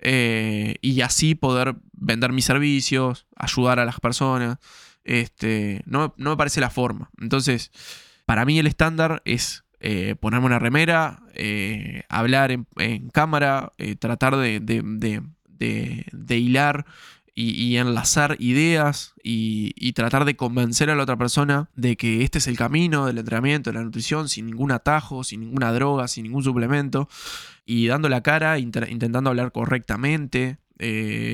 eh, 0.00 0.76
y 0.82 1.00
así 1.00 1.34
poder 1.34 1.76
vender 1.94 2.32
mis 2.32 2.44
servicios, 2.44 3.26
ayudar 3.36 3.78
a 3.78 3.86
las 3.86 4.00
personas. 4.00 4.58
Este, 5.02 5.82
no, 5.86 6.14
no 6.18 6.30
me 6.30 6.36
parece 6.36 6.60
la 6.60 6.68
forma. 6.68 7.10
Entonces, 7.18 7.72
para 8.26 8.44
mí 8.44 8.58
el 8.58 8.66
estándar 8.66 9.22
es 9.24 9.61
eh, 9.84 10.14
ponerme 10.14 10.46
una 10.46 10.60
remera, 10.60 11.24
eh, 11.34 12.04
hablar 12.08 12.52
en, 12.52 13.08
cámara, 13.08 13.72
eh, 13.78 13.96
tratar 13.96 14.36
de, 14.36 15.22
hilar 16.28 16.86
y, 17.34 17.76
enlazar 17.76 18.36
ideas 18.38 19.14
y, 19.24 19.92
tratar 19.94 20.24
de 20.24 20.36
convencer 20.36 20.88
a 20.88 20.94
la 20.94 21.02
otra 21.02 21.16
persona 21.16 21.68
de 21.74 21.96
que 21.96 22.22
este 22.22 22.38
es 22.38 22.46
el 22.46 22.56
camino 22.56 23.06
del 23.06 23.18
entrenamiento, 23.18 23.70
de 23.70 23.78
la 23.78 23.82
nutrición, 23.82 24.28
sin 24.28 24.46
ningún 24.46 24.70
atajo, 24.70 25.24
sin 25.24 25.40
ninguna 25.40 25.72
droga, 25.72 26.06
sin 26.06 26.22
ningún 26.22 26.44
suplemento, 26.44 27.08
y 27.66 27.88
dando 27.88 28.08
la 28.08 28.22
cara, 28.22 28.60
intentando 28.60 29.30
hablar 29.30 29.50
correctamente. 29.50 30.58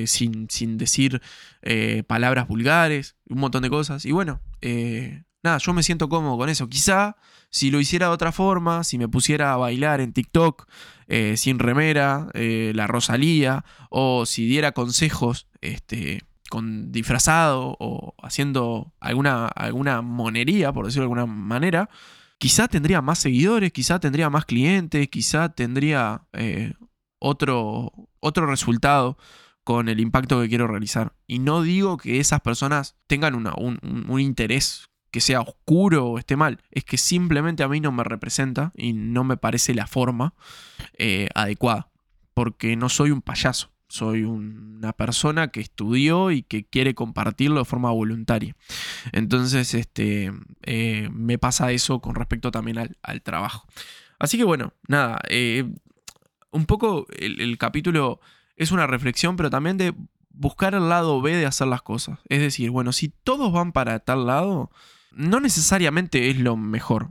sin, 0.07 0.49
sin, 0.49 0.77
decir 0.79 1.21
palabras 2.07 2.47
vulgares, 2.47 3.15
un 3.27 3.39
montón 3.41 3.61
de 3.61 3.69
cosas. 3.69 4.05
Y 4.05 4.11
bueno, 4.11 4.41
nada, 5.43 5.57
yo 5.57 5.73
me 5.73 5.83
siento 5.83 6.09
cómodo 6.09 6.37
con 6.37 6.49
eso. 6.49 6.67
Quizá 6.67 7.15
si 7.49 7.71
lo 7.71 7.79
hiciera 7.79 8.07
de 8.07 8.13
otra 8.13 8.31
forma, 8.31 8.83
si 8.83 8.97
me 8.97 9.07
pusiera 9.07 9.53
a 9.53 9.57
bailar 9.57 10.01
en 10.01 10.13
TikTok 10.13 10.67
eh, 11.07 11.37
sin 11.37 11.59
remera, 11.59 12.29
eh, 12.33 12.71
la 12.75 12.87
Rosalía, 12.87 13.65
o 13.89 14.25
si 14.25 14.45
diera 14.45 14.73
consejos 14.73 15.47
este, 15.61 16.23
con 16.49 16.91
disfrazado 16.91 17.75
o 17.79 18.15
haciendo 18.21 18.93
alguna, 18.99 19.47
alguna 19.47 20.01
monería, 20.01 20.73
por 20.73 20.85
decirlo 20.85 21.03
de 21.03 21.13
alguna 21.13 21.25
manera, 21.25 21.89
quizá 22.37 22.67
tendría 22.67 23.01
más 23.01 23.19
seguidores, 23.19 23.71
quizá 23.71 23.99
tendría 23.99 24.29
más 24.29 24.45
clientes, 24.45 25.07
quizá 25.09 25.49
tendría 25.49 26.23
eh, 26.33 26.73
otro, 27.19 27.91
otro 28.19 28.45
resultado 28.45 29.17
con 29.63 29.87
el 29.89 29.99
impacto 29.99 30.41
que 30.41 30.49
quiero 30.49 30.67
realizar. 30.67 31.13
Y 31.27 31.39
no 31.39 31.61
digo 31.61 31.97
que 31.97 32.19
esas 32.19 32.41
personas 32.41 32.95
tengan 33.05 33.35
un, 33.35 33.79
un, 34.09 34.19
interés 34.19 34.88
que 35.11 35.21
sea 35.21 35.41
oscuro 35.41 36.07
o 36.07 36.19
esté 36.19 36.35
mal, 36.35 36.61
es 36.71 36.83
que 36.83 36.97
simplemente 36.97 37.63
a 37.63 37.67
mí 37.67 37.79
no 37.79 37.91
me 37.91 38.03
representa 38.03 38.71
y 38.75 38.93
no 38.93 39.23
me 39.23 39.37
parece 39.37 39.73
la 39.73 39.87
forma 39.87 40.33
eh, 40.97 41.29
adecuada, 41.35 41.89
porque 42.33 42.75
no 42.75 42.89
soy 42.89 43.11
un 43.11 43.21
payaso, 43.21 43.71
soy 43.87 44.23
una 44.23 44.93
persona 44.93 45.49
que 45.49 45.61
estudió 45.61 46.31
y 46.31 46.43
que 46.43 46.65
quiere 46.65 46.93
compartirlo 46.95 47.59
de 47.59 47.65
forma 47.65 47.91
voluntaria. 47.91 48.55
Entonces, 49.11 49.73
este, 49.73 50.31
eh, 50.63 51.09
me 51.11 51.37
pasa 51.37 51.71
eso 51.71 51.99
con 51.99 52.15
respecto 52.15 52.51
también 52.51 52.77
al, 52.77 53.21
trabajo. 53.21 53.67
Así 54.19 54.37
que 54.37 54.43
bueno, 54.43 54.73
nada, 54.87 55.19
eh, 55.29 55.65
un 56.51 56.65
poco 56.65 57.07
el 57.17 57.57
capítulo 57.57 58.19
es 58.55 58.71
una 58.71 58.85
reflexión, 58.85 59.37
pero 59.37 59.49
también 59.49 59.77
de 59.77 59.93
buscar 60.39 60.73
el 60.73 60.89
lado 60.89 61.21
B 61.21 61.35
de 61.35 61.45
hacer 61.45 61.67
las 61.67 61.81
cosas. 61.81 62.19
Es 62.29 62.39
decir, 62.39 62.71
bueno, 62.71 62.93
si 62.93 63.09
todos 63.09 63.51
van 63.51 63.71
para 63.73 63.99
tal 63.99 64.25
lado, 64.25 64.71
no 65.11 65.39
necesariamente 65.39 66.29
es 66.29 66.37
lo 66.37 66.57
mejor. 66.57 67.09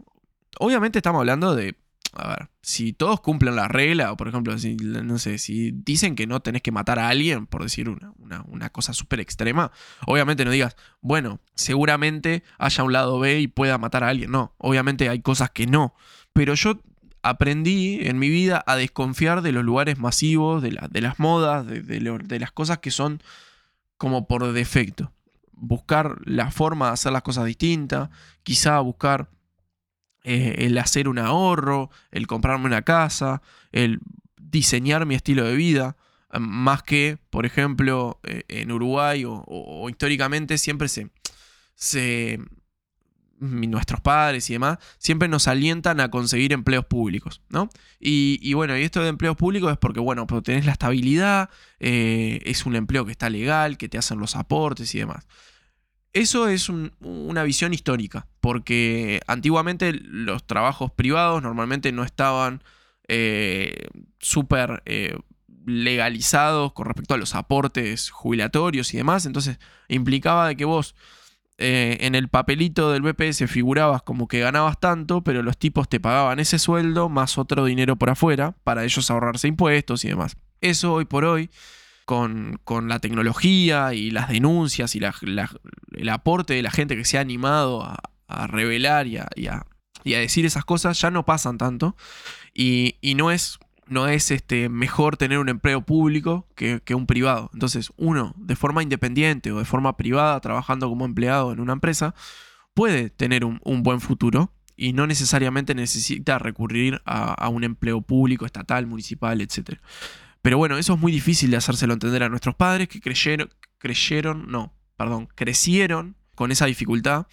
Obviamente 0.58 0.98
estamos 0.98 1.20
hablando 1.20 1.54
de, 1.54 1.76
a 2.14 2.28
ver, 2.28 2.50
si 2.62 2.92
todos 2.92 3.20
cumplen 3.20 3.56
la 3.56 3.68
regla, 3.68 4.12
o 4.12 4.16
por 4.16 4.28
ejemplo, 4.28 4.56
si, 4.58 4.76
no 4.76 5.18
sé, 5.18 5.38
si 5.38 5.70
dicen 5.72 6.14
que 6.16 6.26
no 6.26 6.40
tenés 6.40 6.62
que 6.62 6.72
matar 6.72 6.98
a 6.98 7.08
alguien, 7.08 7.46
por 7.46 7.62
decir 7.62 7.88
una, 7.88 8.12
una, 8.46 8.70
cosa 8.70 8.92
súper 8.92 9.20
extrema, 9.20 9.70
obviamente 10.06 10.44
no 10.44 10.50
digas, 10.50 10.76
bueno, 11.00 11.40
seguramente 11.54 12.42
haya 12.58 12.84
un 12.84 12.92
lado 12.92 13.18
B 13.18 13.40
y 13.40 13.48
pueda 13.48 13.78
matar 13.78 14.04
a 14.04 14.08
alguien. 14.08 14.30
No, 14.30 14.54
obviamente 14.58 15.08
hay 15.08 15.20
cosas 15.20 15.50
que 15.50 15.66
no. 15.66 15.94
Pero 16.32 16.54
yo 16.54 16.80
aprendí 17.22 18.00
en 18.02 18.18
mi 18.18 18.28
vida 18.28 18.62
a 18.66 18.76
desconfiar 18.76 19.42
de 19.42 19.52
los 19.52 19.64
lugares 19.64 19.98
masivos, 19.98 20.62
de, 20.62 20.78
de 20.90 21.00
las 21.00 21.18
modas, 21.18 21.66
de, 21.66 21.82
de 21.82 22.40
las 22.40 22.52
cosas 22.52 22.78
que 22.78 22.90
son 22.90 23.22
como 23.96 24.26
por 24.26 24.52
defecto 24.52 25.12
buscar 25.60 26.18
la 26.24 26.50
forma 26.50 26.86
de 26.86 26.92
hacer 26.92 27.12
las 27.12 27.22
cosas 27.22 27.44
distintas, 27.44 28.10
quizá 28.42 28.78
buscar 28.80 29.30
eh, 30.24 30.66
el 30.66 30.76
hacer 30.78 31.08
un 31.08 31.18
ahorro, 31.18 31.90
el 32.10 32.26
comprarme 32.26 32.66
una 32.66 32.82
casa, 32.82 33.42
el 33.72 34.00
diseñar 34.36 35.06
mi 35.06 35.14
estilo 35.14 35.44
de 35.44 35.56
vida, 35.56 35.96
eh, 36.32 36.38
más 36.38 36.82
que, 36.82 37.18
por 37.30 37.46
ejemplo, 37.46 38.20
eh, 38.24 38.42
en 38.48 38.72
Uruguay 38.72 39.24
o, 39.26 39.88
históricamente 39.88 40.58
siempre 40.58 40.88
se, 40.88 41.10
se, 41.74 42.40
nuestros 43.40 44.00
padres 44.00 44.48
y 44.50 44.54
demás, 44.54 44.78
siempre 44.98 45.28
nos 45.28 45.48
alientan 45.48 46.00
a 46.00 46.10
conseguir 46.10 46.52
empleos 46.52 46.84
públicos, 46.86 47.42
¿no? 47.48 47.70
Y, 48.00 48.52
bueno, 48.54 48.76
y 48.76 48.82
esto 48.82 49.02
de 49.02 49.08
empleos 49.08 49.36
públicos 49.36 49.70
es 49.72 49.78
porque, 49.78 50.00
bueno, 50.00 50.26
pues 50.26 50.42
tenés 50.42 50.66
la 50.66 50.72
estabilidad, 50.72 51.50
es 51.78 52.66
un 52.66 52.76
empleo 52.76 53.04
que 53.04 53.12
está 53.12 53.30
legal, 53.30 53.78
que 53.78 53.88
te 53.88 53.98
hacen 53.98 54.18
los 54.18 54.36
aportes 54.36 54.94
y 54.94 54.98
demás. 54.98 55.26
Eso 56.12 56.48
es 56.48 56.68
una 56.68 57.42
visión 57.42 57.74
histórica, 57.74 58.26
porque 58.40 59.20
antiguamente 59.26 59.92
los 59.92 60.46
trabajos 60.46 60.90
privados 60.90 61.42
normalmente 61.42 61.92
no 61.92 62.02
estaban 62.02 62.62
eh, 63.08 63.88
súper 64.18 64.82
eh, 64.86 65.16
legalizados 65.66 66.72
con 66.72 66.86
respecto 66.86 67.14
a 67.14 67.18
los 67.18 67.34
aportes 67.34 68.10
jubilatorios 68.10 68.92
y 68.94 68.96
demás, 68.96 69.26
entonces 69.26 69.58
implicaba 69.88 70.48
de 70.48 70.56
que 70.56 70.64
vos 70.64 70.94
eh, 71.58 71.98
en 72.02 72.14
el 72.14 72.28
papelito 72.28 72.92
del 72.92 73.02
BPS 73.02 73.50
figurabas 73.50 74.02
como 74.02 74.28
que 74.28 74.38
ganabas 74.38 74.78
tanto, 74.78 75.22
pero 75.24 75.42
los 75.42 75.58
tipos 75.58 75.88
te 75.88 75.98
pagaban 75.98 76.38
ese 76.38 76.60
sueldo 76.60 77.08
más 77.08 77.36
otro 77.36 77.64
dinero 77.64 77.96
por 77.96 78.10
afuera 78.10 78.54
para 78.62 78.84
ellos 78.84 79.10
ahorrarse 79.10 79.48
impuestos 79.48 80.04
y 80.04 80.08
demás. 80.08 80.36
Eso 80.60 80.94
hoy 80.94 81.04
por 81.04 81.24
hoy 81.24 81.50
con, 82.04 82.88
la 82.88 83.00
tecnología 83.00 83.92
y 83.92 84.10
las 84.10 84.28
denuncias 84.28 84.94
y 84.94 85.00
el 85.00 86.08
aporte 86.08 86.54
de 86.54 86.62
la 86.62 86.70
gente 86.70 86.96
que 86.96 87.04
se 87.04 87.18
ha 87.18 87.20
animado 87.20 87.82
a, 87.82 88.46
revelar 88.46 89.06
y 89.06 89.16
a, 89.16 89.66
decir 90.04 90.46
esas 90.46 90.64
cosas 90.64 90.98
ya 91.00 91.10
no 91.10 91.26
pasan 91.26 91.58
tanto. 91.58 91.96
Y, 92.54 92.94
no 93.16 93.30
es, 93.30 93.58
no 93.88 94.08
es 94.08 94.30
este, 94.30 94.68
mejor 94.68 95.16
tener 95.16 95.38
un 95.38 95.48
empleo 95.48 95.82
público 95.82 96.46
que, 96.54 96.80
un 96.94 97.06
privado. 97.06 97.50
Entonces, 97.52 97.92
uno, 97.96 98.34
de 98.36 98.56
forma 98.56 98.82
independiente 98.82 99.52
o 99.52 99.58
de 99.58 99.64
forma 99.64 99.96
privada, 99.96 100.40
trabajando 100.40 100.88
como 100.88 101.04
empleado 101.04 101.52
en 101.52 101.60
una 101.60 101.72
empresa, 101.72 102.14
puede 102.74 103.10
tener 103.10 103.44
un, 103.44 103.82
buen 103.82 104.00
futuro 104.00 104.52
y 104.76 104.92
no 104.92 105.06
necesariamente 105.06 105.74
necesita 105.74 106.38
recurrir 106.38 107.02
a, 107.04 107.32
a 107.34 107.48
un 107.48 107.64
empleo 107.64 108.00
público, 108.00 108.46
estatal, 108.46 108.86
municipal, 108.86 109.40
etc. 109.40 109.80
Pero 110.42 110.58
bueno, 110.58 110.78
eso 110.78 110.94
es 110.94 111.00
muy 111.00 111.12
difícil 111.12 111.50
de 111.50 111.56
hacérselo 111.56 111.94
entender 111.94 112.22
a 112.22 112.28
nuestros 112.28 112.54
padres 112.54 112.88
que 112.88 113.00
creyeron, 113.00 113.50
creyeron, 113.78 114.50
no, 114.50 114.72
perdón, 114.96 115.28
crecieron 115.34 116.16
con 116.34 116.52
esa 116.52 116.66
dificultad 116.66 117.26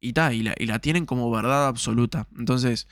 y, 0.00 0.12
ta, 0.12 0.32
y, 0.32 0.42
la, 0.42 0.54
y 0.58 0.66
la 0.66 0.78
tienen 0.78 1.06
como 1.06 1.30
verdad 1.30 1.68
absoluta. 1.68 2.28
Entonces, 2.38 2.88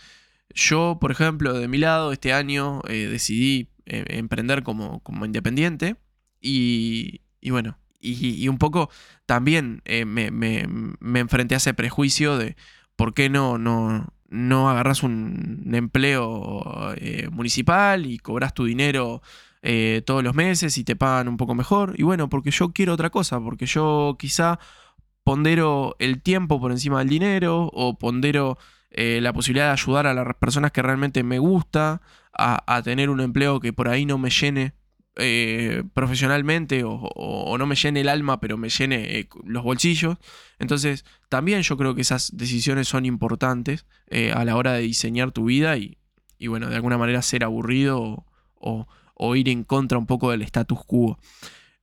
yo, 0.54 0.98
por 1.00 1.11
ejemplo, 1.11 1.52
de 1.52 1.68
mi 1.68 1.78
lado, 1.78 2.12
este 2.12 2.32
año 2.32 2.80
eh, 2.88 3.09
decidí 3.09 3.68
eh, 3.87 4.04
emprender 4.09 4.62
como, 4.62 5.00
como 5.00 5.24
independiente 5.24 5.96
y, 6.40 7.22
y 7.40 7.50
bueno, 7.50 7.78
y, 8.00 8.46
un 8.48 8.59
poco 8.59 8.88
también 9.26 9.82
eh, 9.85 10.04
me, 10.04 10.28
enfrenté 11.18 11.54
a 11.54 11.59
ese 11.59 11.74
prejuicio 11.74 12.38
de 12.38 12.56
por 12.94 13.14
qué 13.14 13.28
no, 13.28 13.59
no, 13.59 14.06
no 14.28 14.70
agarras 14.70 15.02
un 15.02 15.70
empleo 15.74 16.94
municipal 17.32 18.06
y 18.06 18.18
cobras 18.18 18.54
tu 18.54 18.64
dinero 18.64 19.22
todos 20.04 20.22
los 20.22 20.35
meses 20.37 20.78
y 20.78 20.85
te 20.85 20.94
pagan 20.94 21.26
un 21.26 21.37
poco 21.37 21.56
mejor. 21.56 21.94
Y 21.98 22.04
bueno, 22.04 22.28
porque 22.28 22.52
yo 22.52 22.72
quiero 22.72 22.94
otra 22.94 23.11
cosa, 23.11 23.40
porque 23.40 23.66
yo 23.66 24.16
quizá 24.18 24.61
pondero 25.24 25.96
el 25.98 26.22
tiempo 26.22 26.61
por 26.61 26.70
encima 26.70 27.00
del 27.00 27.09
dinero 27.09 27.68
o 27.72 27.98
pondero 27.98 28.56
la 28.90 29.33
posibilidad 29.33 29.66
de 29.66 29.72
ayudar 29.72 30.07
a 30.07 30.14
las 30.14 30.35
personas 30.37 30.72
que 30.72 30.81
realmente 30.81 31.22
me 31.22 31.38
gusta 31.38 32.01
a 32.33 32.83
tener 32.83 33.11
un 33.11 33.20
empleo 33.20 33.61
que 33.61 33.72
por 33.72 33.88
ahí 33.88 34.07
no 34.07 34.16
me 34.16 34.31
llene 34.31 34.75
eh, 35.18 35.83
profesionalmente 35.94 36.83
o, 36.85 37.57
no 37.59 37.66
me 37.66 37.75
llene 37.75 38.03
el 38.03 38.11
alma, 38.11 38.38
pero 38.38 38.59
me 38.59 38.68
llene 38.68 39.18
eh, 39.18 39.29
los 39.44 39.64
bolsillos. 39.64 40.18
Entonces, 40.59 41.07
también 41.31 41.62
yo 41.62 41.79
creo 41.79 41.94
que 41.94 42.03
esas 42.03 42.37
decisiones 42.37 42.87
son 42.87 43.07
importantes 43.07 43.87
eh, 44.09 44.33
a 44.33 44.44
la 44.44 44.57
hora 44.57 44.75
de 44.75 44.83
diseñar 44.83 45.33
tu 45.33 45.46
vida 45.46 45.79
y, 45.79 45.96
bueno, 46.46 46.68
de 46.68 46.77
alguna 46.77 46.99
manera 46.99 47.22
ser 47.22 47.44
aburrido 47.44 48.27
o, 48.57 48.87
ir 49.35 49.49
en 49.49 49.64
contra 49.64 49.96
un 49.96 50.07
poco 50.07 50.31
del 50.31 50.42
status 50.42 50.85
quo. 50.85 51.18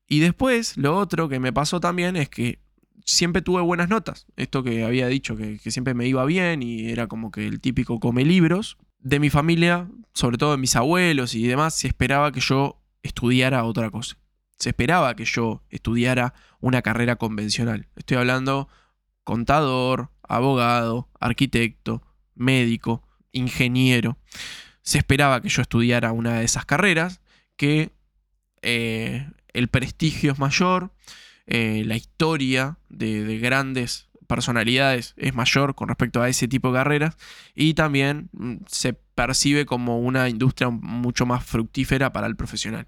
Y 0.07 0.19
después, 0.19 0.77
lo 0.77 0.95
otro 0.95 1.27
que 1.27 1.39
me 1.39 1.51
pasó 1.51 1.79
también 1.79 2.15
es 2.15 2.29
que 2.29 2.59
siempre 3.05 3.41
tuve 3.41 3.61
buenas 3.61 3.89
notas. 3.89 4.25
Esto 4.35 4.63
que 4.63 4.83
había 4.83 5.07
dicho, 5.07 5.35
que, 5.35 5.59
siempre 5.59 5.93
me 5.93 6.07
iba 6.07 6.25
bien 6.25 6.63
y 6.63 6.89
era 6.89 7.07
como 7.07 7.31
que 7.31 7.47
el 7.47 7.59
típico 7.59 7.99
come 7.99 8.25
libros. 8.25 8.77
De 8.99 9.19
mi 9.19 9.29
familia, 9.29 9.89
sobre 10.13 10.37
todo 10.37 10.51
de 10.51 10.57
mis 10.57 10.75
abuelos 10.75 11.35
y 11.35 11.45
demás, 11.45 11.75
se 11.75 11.87
esperaba 11.87 12.31
que 12.31 12.39
yo 12.39 12.81
estudiara 13.03 13.63
otra 13.63 13.89
cosa. 13.89 14.17
Se 14.57 14.69
esperaba 14.69 15.15
que 15.15 15.25
yo 15.25 15.63
estudiara 15.69 16.33
una 16.61 16.81
carrera 16.81 17.17
convencional. 17.17 17.87
Estoy 17.95 18.17
hablando 18.17 18.69
contador, 19.23 20.09
abogado, 20.21 21.09
arquitecto, 21.19 22.01
médico, 22.35 23.03
ingeniero. 23.31 24.17
Se 24.81 24.97
esperaba 24.97 25.41
que 25.41 25.49
yo 25.49 25.61
estudiara 25.61 26.11
una 26.11 26.39
de 26.39 26.45
esas 26.45 26.65
carreras, 26.65 27.21
que 27.57 27.91
eh, 28.61 29.29
el 29.53 29.67
prestigio 29.67 30.31
es 30.31 30.39
mayor, 30.39 30.93
eh, 31.45 31.83
la 31.85 31.95
historia 31.95 32.77
de, 32.89 33.37
grandes 33.39 34.09
personalidades 34.27 35.13
es 35.17 35.33
mayor 35.33 35.75
con 35.75 35.89
respecto 35.89 36.21
a 36.21 36.29
ese 36.29 36.47
tipo 36.47 36.69
de 36.69 36.75
carreras 36.75 37.17
y 37.53 37.73
también 37.73 38.29
mm, 38.31 38.55
se 38.67 38.93
percibe 38.93 39.65
como 39.65 39.99
una 39.99 40.29
industria 40.29 40.69
mucho 40.69 41.25
más 41.25 41.43
fructífera 41.43 42.13
para 42.13 42.27
el 42.27 42.35
profesional. 42.35 42.87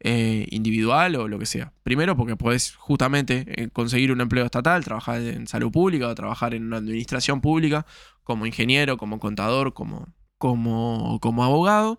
Eh, 0.00 0.46
individual 0.52 1.16
o 1.16 1.26
lo 1.26 1.40
que 1.40 1.46
sea. 1.46 1.72
Primero 1.82 2.16
porque 2.16 2.36
puedes 2.36 2.76
justamente 2.76 3.44
eh, 3.48 3.68
conseguir 3.68 4.12
un 4.12 4.20
empleo 4.20 4.44
estatal, 4.44 4.84
trabajar 4.84 5.20
en 5.20 5.48
salud 5.48 5.72
pública 5.72 6.06
o 6.06 6.14
trabajar 6.14 6.54
en 6.54 6.62
una 6.62 6.76
administración 6.76 7.40
pública 7.40 7.84
como 8.22 8.46
ingeniero, 8.46 8.96
como 8.96 9.18
contador, 9.18 9.74
como, 9.74 10.14
como, 10.38 11.18
como 11.20 11.42
abogado, 11.42 11.98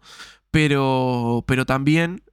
pero, 0.49 1.43
pero 1.45 1.65
también 1.65 2.23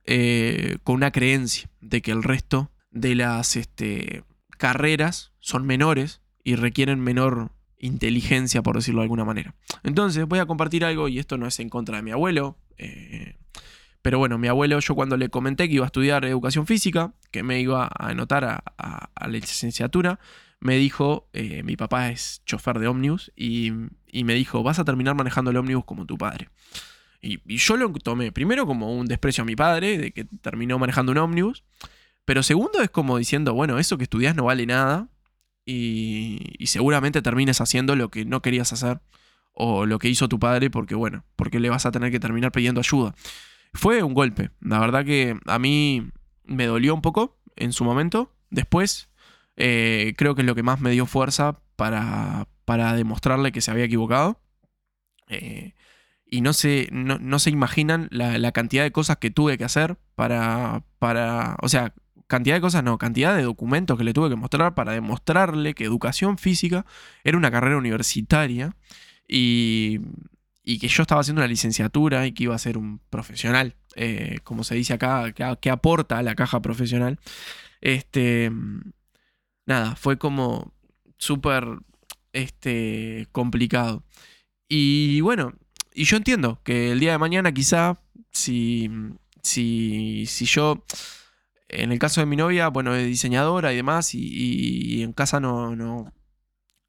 con 0.84 0.94
una 0.94 1.10
creencia 1.10 1.68
de 1.80 2.00
que 2.00 2.12
el 2.12 2.22
resto 2.22 2.70
de 2.96 3.14
las 3.14 3.56
este, 3.56 4.24
carreras 4.56 5.32
son 5.38 5.66
menores 5.66 6.22
y 6.42 6.56
requieren 6.56 7.00
menor 7.00 7.52
inteligencia, 7.78 8.62
por 8.62 8.76
decirlo 8.76 9.00
de 9.00 9.04
alguna 9.04 9.24
manera. 9.24 9.54
Entonces 9.82 10.26
voy 10.26 10.38
a 10.38 10.46
compartir 10.46 10.84
algo, 10.84 11.08
y 11.08 11.18
esto 11.18 11.36
no 11.36 11.46
es 11.46 11.60
en 11.60 11.68
contra 11.68 11.98
de 11.98 12.02
mi 12.02 12.10
abuelo, 12.10 12.56
eh, 12.78 13.36
pero 14.00 14.18
bueno, 14.18 14.38
mi 14.38 14.48
abuelo, 14.48 14.78
yo 14.80 14.94
cuando 14.94 15.16
le 15.16 15.28
comenté 15.28 15.68
que 15.68 15.74
iba 15.74 15.84
a 15.84 15.86
estudiar 15.86 16.24
educación 16.24 16.66
física, 16.66 17.12
que 17.30 17.42
me 17.42 17.60
iba 17.60 17.84
a 17.84 18.08
anotar 18.08 18.44
a, 18.44 19.10
la 19.20 19.28
licenciatura, 19.28 20.20
me 20.60 20.76
dijo, 20.76 21.28
eh, 21.32 21.62
mi 21.64 21.76
papá 21.76 22.10
es 22.10 22.42
chofer 22.46 22.78
de 22.78 22.86
ómnibus, 22.86 23.32
y, 23.36 23.72
me 24.24 24.34
dijo, 24.34 24.62
vas 24.62 24.78
a 24.78 24.84
terminar 24.84 25.14
manejando 25.16 25.50
el 25.50 25.56
ómnibus 25.58 25.84
como 25.84 26.06
tu 26.06 26.16
padre. 26.16 26.48
Y, 27.20 27.40
y, 27.46 27.58
yo 27.58 27.76
lo 27.76 27.92
tomé 27.92 28.32
primero 28.32 28.66
como 28.66 28.96
un 28.96 29.06
desprecio 29.06 29.42
a 29.42 29.44
mi 29.44 29.56
padre, 29.56 29.98
de 29.98 30.12
que 30.12 30.24
terminó 30.24 30.78
manejando 30.78 31.12
un 31.12 31.18
ómnibus, 31.18 31.64
pero 32.26 32.42
segundo 32.42 32.82
es 32.82 32.90
como 32.90 33.16
diciendo, 33.16 33.54
bueno, 33.54 33.78
eso 33.78 33.96
que 33.96 34.04
estudias 34.04 34.36
no 34.36 34.44
vale 34.44 34.66
nada, 34.66 35.08
y, 35.66 36.38
seguramente 36.66 37.22
termines 37.22 37.60
haciendo 37.60 37.96
lo 37.96 38.10
que 38.10 38.24
no 38.24 38.40
querías 38.40 38.72
hacer 38.72 39.00
o 39.52 39.84
lo 39.86 39.98
que 39.98 40.08
hizo 40.08 40.28
tu 40.28 40.38
padre 40.38 40.70
porque, 40.70 40.94
bueno, 40.94 41.24
porque 41.34 41.60
le 41.60 41.70
vas 41.70 41.86
a 41.86 41.92
tener 41.92 42.10
que 42.12 42.20
terminar 42.20 42.52
pidiendo 42.52 42.80
ayuda. 42.80 43.14
Fue 43.74 44.02
un 44.02 44.14
golpe, 44.14 44.50
la 44.60 44.78
verdad 44.78 45.04
que 45.04 45.38
a 45.46 45.58
mí 45.58 46.10
me 46.44 46.66
dolió 46.66 46.94
un 46.94 47.02
poco 47.02 47.38
en 47.56 47.72
su 47.72 47.84
momento, 47.84 48.32
después 48.50 49.08
eh, 49.56 50.14
creo 50.16 50.34
que 50.34 50.42
es 50.42 50.46
lo 50.46 50.54
que 50.54 50.62
más 50.62 50.80
me 50.80 50.90
dio 50.92 51.06
fuerza 51.06 51.60
para, 51.74 52.48
para 52.64 52.94
demostrarle 52.94 53.52
que 53.52 53.60
se 53.60 53.70
había 53.70 53.84
equivocado. 53.84 54.40
Eh, 55.28 55.74
y 56.28 56.40
no 56.40 56.52
se, 56.52 56.88
no, 56.92 57.38
se 57.38 57.50
imaginan 57.50 58.08
la, 58.10 58.38
la, 58.38 58.52
cantidad 58.52 58.82
de 58.82 58.90
cosas 58.90 59.18
que 59.18 59.30
tuve 59.30 59.58
que 59.58 59.64
hacer 59.64 59.96
para, 60.16 60.82
para, 60.98 61.56
o 61.62 61.68
sea, 61.68 61.94
cantidad 62.26 62.56
de 62.56 62.60
cosas, 62.60 62.82
no, 62.82 62.98
cantidad 62.98 63.36
de 63.36 63.42
documentos 63.42 63.96
que 63.96 64.04
le 64.04 64.12
tuve 64.12 64.28
que 64.28 64.36
mostrar 64.36 64.74
para 64.74 64.92
demostrarle 64.92 65.74
que 65.74 65.84
educación 65.84 66.38
física 66.38 66.84
era 67.24 67.36
una 67.36 67.50
carrera 67.50 67.76
universitaria 67.76 68.76
y, 69.28 70.00
que 70.64 70.88
yo 70.88 71.02
estaba 71.02 71.20
haciendo 71.20 71.40
una 71.40 71.48
licenciatura 71.48 72.26
y 72.26 72.32
que 72.32 72.44
iba 72.44 72.54
a 72.54 72.58
ser 72.58 72.76
un 72.76 73.00
profesional, 73.10 73.76
eh, 73.94 74.40
como 74.44 74.64
se 74.64 74.74
dice 74.74 74.94
acá, 74.94 75.32
que, 75.32 75.70
aporta 75.70 76.18
a 76.18 76.22
la 76.22 76.34
caja 76.34 76.60
profesional. 76.60 77.18
Este, 77.80 78.50
nada, 79.66 79.94
fue 79.96 80.18
como 80.18 80.72
súper 81.18 81.64
este, 82.32 83.28
complicado. 83.32 84.02
Y 84.68 85.20
bueno, 85.20 85.54
y 85.94 86.04
yo 86.04 86.16
entiendo 86.16 86.60
que 86.64 86.92
el 86.92 87.00
día 87.00 87.12
de 87.12 87.18
mañana 87.18 87.52
quizá, 87.52 88.00
si, 88.32 88.90
si, 89.42 90.26
si 90.26 90.44
yo 90.46 90.84
en 91.68 91.92
el 91.92 91.98
caso 91.98 92.20
de 92.20 92.26
mi 92.26 92.36
novia, 92.36 92.68
bueno, 92.68 92.94
es 92.94 93.06
diseñadora 93.06 93.72
y 93.72 93.76
demás, 93.76 94.14
y, 94.14 95.02
en 95.02 95.12
casa 95.12 95.40
no, 95.40 95.74
no, 95.74 96.12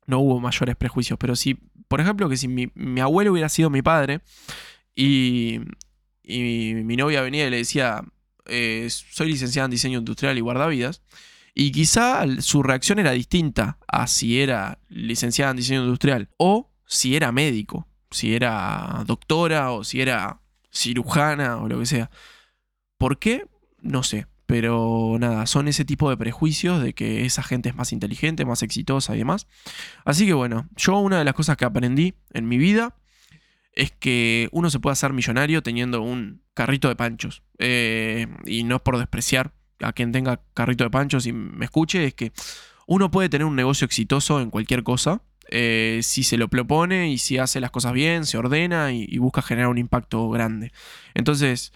no, 0.06 0.20
hubo 0.20 0.40
mayores 0.40 0.76
prejuicios. 0.76 1.18
Pero 1.20 1.36
si, 1.36 1.56
por 1.88 2.02
ejemplo, 2.02 2.30
que 2.30 2.38
si 2.38 2.48
mi, 2.48 3.00
abuelo 3.00 3.32
hubiera 3.32 3.50
sido 3.50 3.70
mi 3.70 3.82
padre 3.82 4.22
y, 4.96 5.60
y, 6.24 6.74
mi 6.76 6.96
novia 6.96 7.22
venía 7.22 7.48
y 7.48 7.50
le 7.50 7.58
decía, 7.58 8.04
eh, 8.46 8.88
soy 8.90 9.30
licenciada 9.32 9.66
en 9.66 9.72
diseño 9.72 10.00
industrial 10.00 10.38
y 10.38 10.42
guardavidas, 10.42 11.02
y 11.54 11.72
quizá 11.72 12.24
su 12.40 12.62
reacción 12.62 13.00
era 13.00 13.12
distinta 13.12 13.80
a 13.88 14.06
si 14.06 14.40
era 14.40 14.78
licenciada 14.90 15.52
en 15.52 15.58
diseño 15.58 15.82
industrial 15.82 16.30
o 16.38 16.70
si 16.86 17.16
era 17.16 17.32
médico, 17.32 17.88
si 18.12 18.36
era 18.36 19.04
doctora 19.08 19.72
o 19.72 19.84
si 19.84 20.00
era 20.00 20.40
cirujana 20.72 21.58
o 21.58 21.68
lo 21.68 21.80
que 21.80 21.88
sea. 21.88 22.12
¿Por 23.00 23.18
qué? 23.18 23.48
No 23.82 24.04
sé. 24.04 24.28
Pero 24.48 25.18
nada, 25.20 25.46
son 25.46 25.68
ese 25.68 25.84
tipo 25.84 26.10
de 26.10 26.16
prejuicios 26.16 26.82
de 26.82 26.94
que 26.94 27.26
esa 27.26 27.44
gente 27.44 27.70
es 27.70 27.76
más 27.76 27.92
inteligente, 27.92 28.46
más 28.46 28.64
exitosa 28.64 29.14
y 29.14 29.20
demás. 29.20 29.46
Así 30.06 30.26
que 30.26 30.34
bueno, 30.34 30.70
yo 30.78 30.98
una 30.98 31.20
de 31.20 31.26
las 31.26 31.34
cosas 31.34 31.58
que 31.58 31.66
aprendí 31.66 32.16
en 32.34 32.48
mi 32.48 32.58
vida 32.58 32.96
es 33.74 33.92
que 33.92 34.48
uno 34.54 34.70
se 34.70 34.80
puede 34.80 34.94
hacer 34.94 35.12
millonario 35.12 35.62
teniendo 35.62 36.02
un 36.02 36.42
carrito 36.54 36.88
de 36.88 36.96
panchos. 36.96 37.44
Eh, 37.60 38.28
y 38.46 38.64
no 38.64 38.78
es 38.78 38.82
por 38.82 38.98
despreciar 38.98 39.52
a 39.82 39.92
quien 39.92 40.14
tenga 40.14 40.42
carrito 40.54 40.86
de 40.86 40.90
panchos 40.90 41.28
y 41.28 41.34
me 41.34 41.66
escuche, 41.66 42.06
es 42.06 42.14
que 42.14 42.32
uno 42.88 43.12
puede 43.12 43.28
tener 43.28 43.46
un 43.46 43.56
negocio 43.56 43.84
exitoso 43.84 44.40
en 44.40 44.50
cualquier 44.50 44.84
cosa. 44.84 45.22
Eh, 45.50 46.00
si 46.04 46.24
se 46.24 46.38
lo 46.38 46.48
propone 46.48 47.12
y 47.12 47.18
si 47.18 47.38
hace 47.38 47.60
las 47.60 47.72
cosas 47.72 47.92
bien, 47.92 48.26
se 48.26 48.38
ordena 48.38 48.94
y 48.94 49.18
busca 49.18 49.42
generar 49.42 49.70
un 49.70 49.78
impacto 49.78 50.30
grande. 50.30 50.72
Entonces, 51.14 51.74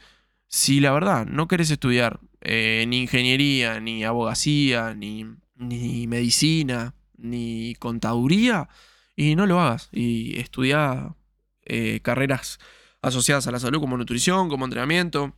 si 0.52 0.82
la 0.82 0.92
verdad 0.92 1.26
no 1.26 1.48
querés 1.48 1.72
estudiar 1.72 2.20
eh, 2.42 2.86
ni 2.88 3.02
ingeniería, 3.04 3.80
ni 3.80 4.04
abogacía, 4.04 4.94
ni, 4.94 5.26
ni, 5.56 6.08
medicina, 6.08 6.94
ni 7.18 7.76
contaduría, 7.76 8.68
y 9.16 9.36
no 9.36 9.46
lo 9.46 9.62
hagas. 9.62 9.90
Y 9.94 10.38
estudia 10.40 11.16
eh, 11.64 12.02
carreras 12.02 12.60
asociadas 13.02 13.48
a 13.48 13.52
la 13.52 13.60
salud 13.60 13.80
como 13.80 13.98
nutrición, 13.98 14.50
como 14.50 14.66
entrenamiento, 14.66 15.34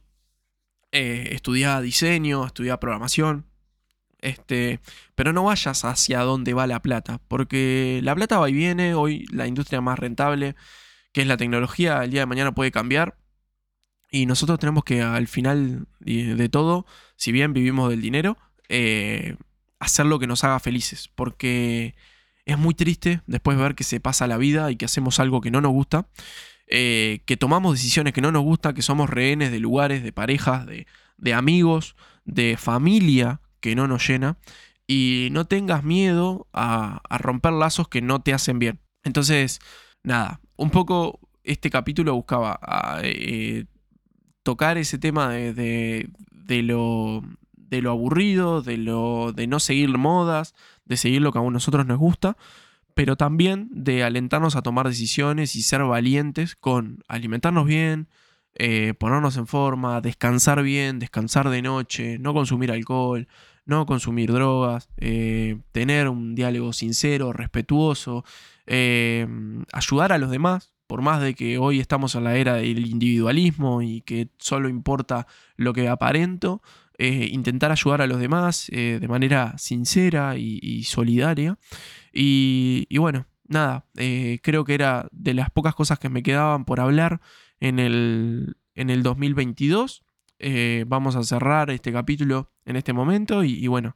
eh, 0.91 1.29
estudia 1.31 1.79
diseño, 1.79 2.45
estudia 2.45 2.79
programación. 2.79 3.45
Este, 4.19 4.79
pero 5.15 5.33
no 5.33 5.43
vayas 5.43 5.85
hacia 5.85 6.21
dónde 6.21 6.53
va 6.53 6.65
la 6.65 6.81
plata, 6.81 7.21
porque 7.27 7.99
la 8.03 8.15
plata 8.15 8.39
va 8.39 8.49
y 8.49 8.53
viene, 8.53 8.95
hoy 8.95 9.25
la 9.31 9.47
industria 9.47 9.81
más 9.81 9.99
rentable, 9.99 10.55
que 11.11 11.21
es 11.21 11.27
la 11.27 11.37
tecnología, 11.37 12.03
el 12.03 12.11
día 12.11 12.21
de 12.21 12.25
mañana 12.25 12.53
puede 12.55 12.71
cambiar 12.71 13.17
y 14.13 14.27
nosotros 14.27 14.59
tenemos 14.59 14.83
que 14.83 15.01
al 15.01 15.27
final 15.27 15.87
de 15.99 16.47
todo, 16.47 16.85
si 17.15 17.31
bien 17.31 17.51
vivimos 17.51 17.89
del 17.89 17.99
dinero, 17.99 18.37
eh, 18.69 19.37
hacer 19.79 20.05
lo 20.05 20.19
que 20.19 20.27
nos 20.27 20.43
haga 20.43 20.59
felices. 20.59 21.09
Porque 21.15 21.95
es 22.45 22.55
muy 22.59 22.75
triste 22.75 23.21
después 23.25 23.57
ver 23.57 23.73
que 23.73 23.83
se 23.83 23.99
pasa 23.99 24.27
la 24.27 24.37
vida 24.37 24.69
y 24.69 24.75
que 24.75 24.85
hacemos 24.85 25.19
algo 25.19 25.41
que 25.41 25.49
no 25.49 25.61
nos 25.61 25.71
gusta. 25.71 26.05
Eh, 26.67 27.21
que 27.25 27.37
tomamos 27.37 27.73
decisiones 27.73 28.13
que 28.13 28.21
no 28.21 28.31
nos 28.31 28.43
gustan, 28.43 28.75
que 28.75 28.83
somos 28.83 29.09
rehenes 29.09 29.51
de 29.51 29.59
lugares, 29.59 30.03
de 30.03 30.13
parejas, 30.13 30.67
de, 30.67 31.33
amigos, 31.33 31.95
de 32.23 32.55
familia 32.55 33.41
que 33.61 33.75
no 33.75 33.87
nos 33.87 34.07
llena 34.07 34.37
y 34.85 35.29
no 35.31 35.47
tengas 35.47 35.83
miedo 35.83 36.47
a, 36.53 37.01
romper 37.17 37.53
lazos 37.53 37.87
que 37.87 38.03
no 38.03 38.21
te 38.21 38.31
hacen 38.31 38.59
bien. 38.59 38.79
Entonces, 39.03 39.59
nada, 40.03 40.39
un 40.55 40.69
poco 40.69 41.19
este 41.43 41.71
capítulo 41.71 42.13
buscaba 42.13 42.59
eh, 43.01 43.65
tocar 44.43 44.77
ese 44.77 44.97
tema 44.97 45.29
de, 45.31 46.09
lo, 46.47 47.23
de 47.55 47.81
lo 47.81 47.91
aburrido, 47.91 48.61
de, 48.61 48.77
lo, 48.77 49.31
de 49.33 49.47
no 49.47 49.59
seguir 49.59 49.89
modas, 49.97 50.53
de 50.85 50.97
seguir 50.97 51.21
lo 51.21 51.31
que 51.31 51.39
a 51.39 51.41
nosotros 51.41 51.85
nos 51.85 51.97
gusta, 51.97 52.37
pero 52.93 53.15
también 53.15 53.69
de 53.71 54.03
alentarnos 54.03 54.55
a 54.55 54.61
tomar 54.61 54.87
decisiones 54.87 55.55
y 55.55 55.63
ser 55.63 55.83
valientes 55.83 56.55
con 56.55 57.03
alimentarnos 57.07 57.65
bien, 57.65 58.07
eh, 58.55 58.93
ponernos 58.93 59.37
en 59.37 59.47
forma, 59.47 59.99
descansar 60.01 60.61
bien, 60.61 60.99
descansar 60.99 61.49
de 61.49 61.61
noche, 61.61 62.19
no 62.19 62.33
consumir 62.33 62.71
alcohol, 62.71 63.27
no 63.65 63.85
consumir 63.85 64.31
drogas, 64.31 64.89
eh, 64.97 65.57
tener 65.71 66.07
un 66.07 66.35
diálogo 66.35 66.73
sincero, 66.73 67.33
respetuoso, 67.33 68.23
eh, 68.67 69.27
ayudar 69.71 70.11
a 70.11 70.17
los 70.17 70.29
demás, 70.29 70.72
por 70.93 71.01
más 71.01 71.23
de 71.23 71.33
que 71.33 71.57
hoy 71.57 71.79
estamos 71.79 72.13
en 72.13 72.23
la 72.23 72.35
era 72.35 72.53
del 72.57 72.85
individualismo 72.85 73.81
y 73.81 74.01
que 74.01 74.29
solo 74.37 74.69
importa 74.69 75.25
lo 75.57 75.73
que 75.73 75.89
aparento, 75.89 76.61
eh, 76.99 77.29
intentar 77.31 77.71
ayudar 77.71 78.03
a 78.03 78.05
los 78.05 78.19
demás 78.19 78.67
de 78.69 79.07
manera 79.07 79.57
sincera 79.57 80.37
y, 80.37 80.83
solidaria. 80.83 81.57
Y, 82.13 82.85
y, 82.89 82.99
bueno, 82.99 83.25
nada, 83.47 83.87
creo 83.95 84.65
que 84.65 84.75
era 84.75 85.07
de 85.11 85.33
las 85.33 85.49
pocas 85.49 85.73
cosas 85.73 85.97
que 85.97 86.09
me 86.09 86.21
quedaban 86.21 86.63
por 86.63 86.79
hablar 86.79 87.21
en 87.59 87.79
el, 87.79 88.57
en 88.75 88.91
el 88.91 89.01
2022. 89.01 90.03
Eh, 90.37 90.85
vamos 90.87 91.15
a 91.15 91.23
cerrar 91.23 91.71
este 91.71 91.91
capítulo 91.91 92.51
en 92.65 92.75
este 92.75 92.93
momento 92.93 93.43
y, 93.43 93.65
bueno, 93.65 93.95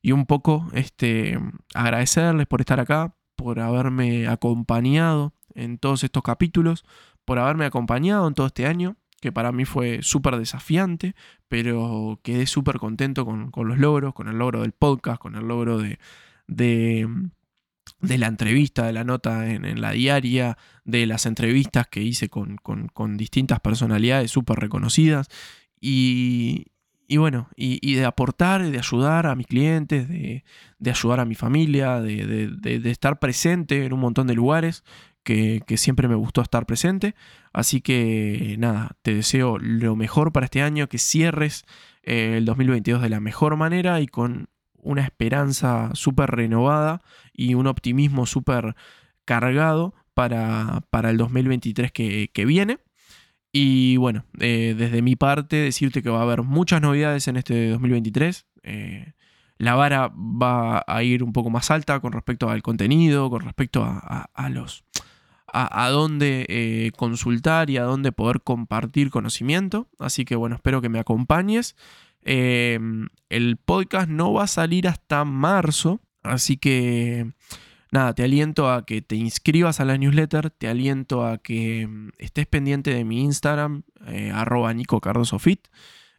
y 0.00 0.12
un 0.12 0.24
poco 0.24 0.66
este, 0.72 1.38
agradecerles 1.74 2.46
por 2.46 2.62
estar 2.62 2.80
acá, 2.80 3.14
por 3.36 3.60
haberme 3.60 4.28
acompañado 4.28 5.34
en 5.54 5.78
todos 5.78 6.04
estos 6.04 6.22
capítulos, 6.22 6.84
por 7.24 7.38
haberme 7.38 7.66
acompañado 7.66 8.26
en 8.26 8.34
todo 8.34 8.46
este 8.46 8.66
año, 8.66 8.96
que 9.20 9.32
para 9.32 9.52
mí 9.52 9.64
fue 9.64 10.00
súper 10.02 10.36
desafiante, 10.36 11.14
pero 11.48 12.20
quedé 12.22 12.46
súper 12.46 12.78
contento 12.78 13.24
con, 13.24 13.50
los 13.54 13.78
logros, 13.78 14.14
con 14.14 14.28
el 14.28 14.38
logro 14.38 14.62
del 14.62 14.72
podcast, 14.72 15.20
con 15.20 15.34
el 15.34 15.46
logro 15.46 15.78
de, 15.78 15.98
de, 16.46 17.08
la 18.00 18.26
entrevista, 18.26 18.86
de 18.86 18.92
la 18.92 19.04
nota 19.04 19.50
en, 19.50 19.80
la 19.80 19.92
diaria, 19.92 20.56
de 20.84 21.06
las 21.06 21.26
entrevistas 21.26 21.88
que 21.88 22.02
hice 22.02 22.28
con, 22.28 22.56
con 22.56 23.16
distintas 23.16 23.60
personalidades 23.60 24.30
súper 24.30 24.58
reconocidas. 24.58 25.28
Y, 25.80 26.66
bueno, 27.16 27.48
y, 27.56 27.94
de 27.94 28.04
aportar, 28.04 28.68
de 28.70 28.78
ayudar 28.78 29.26
a 29.26 29.34
mis 29.34 29.46
clientes, 29.46 30.08
de, 30.08 30.44
ayudar 30.84 31.20
a 31.20 31.24
mi 31.24 31.34
familia, 31.34 32.00
de, 32.00 32.80
estar 32.84 33.18
presente 33.18 33.84
en 33.84 33.92
un 33.92 34.00
montón 34.00 34.26
de 34.26 34.34
lugares 34.34 34.84
que, 35.22 35.62
siempre 35.76 36.08
me 36.08 36.14
gustó 36.14 36.40
estar 36.40 36.66
presente. 36.66 37.14
Así 37.52 37.80
que 37.80 38.56
nada, 38.58 38.96
te 39.02 39.14
deseo 39.14 39.58
lo 39.58 39.96
mejor 39.96 40.32
para 40.32 40.44
este 40.44 40.62
año, 40.62 40.88
que 40.88 40.98
cierres 40.98 41.64
eh, 42.02 42.36
el 42.38 42.44
2022 42.44 43.02
de 43.02 43.08
la 43.10 43.20
mejor 43.20 43.56
manera 43.56 44.00
y 44.00 44.06
con 44.06 44.48
una 44.80 45.02
esperanza 45.02 45.90
súper 45.94 46.30
renovada 46.30 47.02
y 47.32 47.54
un 47.54 47.66
optimismo 47.66 48.26
súper 48.26 48.74
cargado 49.24 49.94
para, 50.14 50.82
para, 50.90 51.10
el 51.10 51.16
2023 51.18 51.92
que, 51.92 52.30
que 52.32 52.44
viene. 52.44 52.78
Y 53.52 53.96
bueno, 53.96 54.24
eh, 54.40 54.74
desde 54.76 55.02
mi 55.02 55.16
parte 55.16 55.56
decirte 55.56 56.02
que 56.02 56.10
va 56.10 56.20
a 56.20 56.22
haber 56.22 56.42
muchas 56.42 56.82
novedades 56.82 57.28
en 57.28 57.36
este 57.36 57.70
2023. 57.70 58.46
Eh, 58.62 59.12
la 59.58 59.74
vara 59.74 60.12
va 60.14 60.84
a 60.86 61.02
ir 61.02 61.24
un 61.24 61.32
poco 61.32 61.50
más 61.50 61.70
alta 61.70 61.98
con 62.00 62.12
respecto 62.12 62.48
al 62.48 62.62
contenido, 62.62 63.28
con 63.30 63.40
respecto 63.40 63.84
a, 63.84 64.48
los 64.50 64.84
a, 65.52 65.88
dónde 65.88 66.46
eh, 66.48 66.90
consultar 66.96 67.70
y 67.70 67.76
a 67.78 67.82
dónde 67.82 68.12
poder 68.12 68.40
compartir 68.42 69.10
conocimiento. 69.10 69.88
Así 69.98 70.24
que 70.24 70.36
bueno, 70.36 70.56
espero 70.56 70.80
que 70.80 70.88
me 70.88 70.98
acompañes. 70.98 71.76
el 72.22 73.56
podcast 73.64 74.08
no 74.08 74.32
va 74.32 74.44
a 74.44 74.48
salir 74.48 74.88
hasta 74.88 75.24
marzo, 75.24 76.00
así 76.22 76.56
que 76.56 77.32
nada, 77.90 78.14
te 78.14 78.22
aliento 78.24 78.70
a 78.70 78.84
que 78.84 79.02
te 79.02 79.16
inscribas 79.16 79.80
a 79.80 79.84
la 79.84 79.96
newsletter, 79.96 80.50
te 80.50 80.68
aliento 80.68 81.26
a 81.26 81.38
que 81.38 81.86
mm, 81.86 82.10
estés 82.18 82.46
pendiente 82.46 82.92
de 82.92 83.04
mi 83.04 83.22
Instagram, 83.22 83.82
eh, 84.06 84.30
arroba 84.32 84.72
Nico 84.74 85.00
Cardoso 85.00 85.38
Fit. 85.38 85.68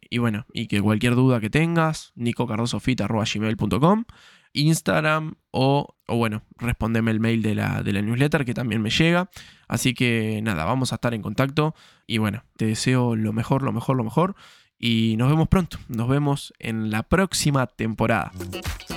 Y 0.08 0.18
bueno, 0.18 0.46
y 0.52 0.66
que 0.66 0.80
cualquier 0.80 1.14
duda 1.14 1.40
que 1.40 1.50
tengas, 1.50 2.12
nicocardosofit.gmail.com, 2.16 4.04
Instagram 4.52 5.34
o, 5.50 5.96
o, 6.06 6.16
bueno, 6.16 6.42
respondeme 6.58 7.10
el 7.10 7.20
mail 7.20 7.42
de 7.42 7.54
la, 7.54 7.82
de 7.82 7.92
la 7.92 8.02
newsletter 8.02 8.44
que 8.44 8.54
también 8.54 8.82
me 8.82 8.90
llega. 8.90 9.30
Así 9.68 9.94
que 9.94 10.40
nada, 10.42 10.64
vamos 10.64 10.92
a 10.92 10.96
estar 10.96 11.14
en 11.14 11.22
contacto 11.22 11.74
y 12.06 12.18
bueno, 12.18 12.44
te 12.56 12.66
deseo 12.66 13.16
lo 13.16 13.32
mejor, 13.32 13.62
lo 13.62 13.72
mejor, 13.72 13.96
lo 13.96 14.04
mejor. 14.04 14.34
Y 14.78 15.14
nos 15.18 15.28
vemos 15.28 15.48
pronto, 15.48 15.78
nos 15.88 16.08
vemos 16.08 16.54
en 16.58 16.90
la 16.90 17.02
próxima 17.02 17.66
temporada. 17.66 18.32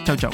Chau, 0.05 0.15
chau. 0.15 0.31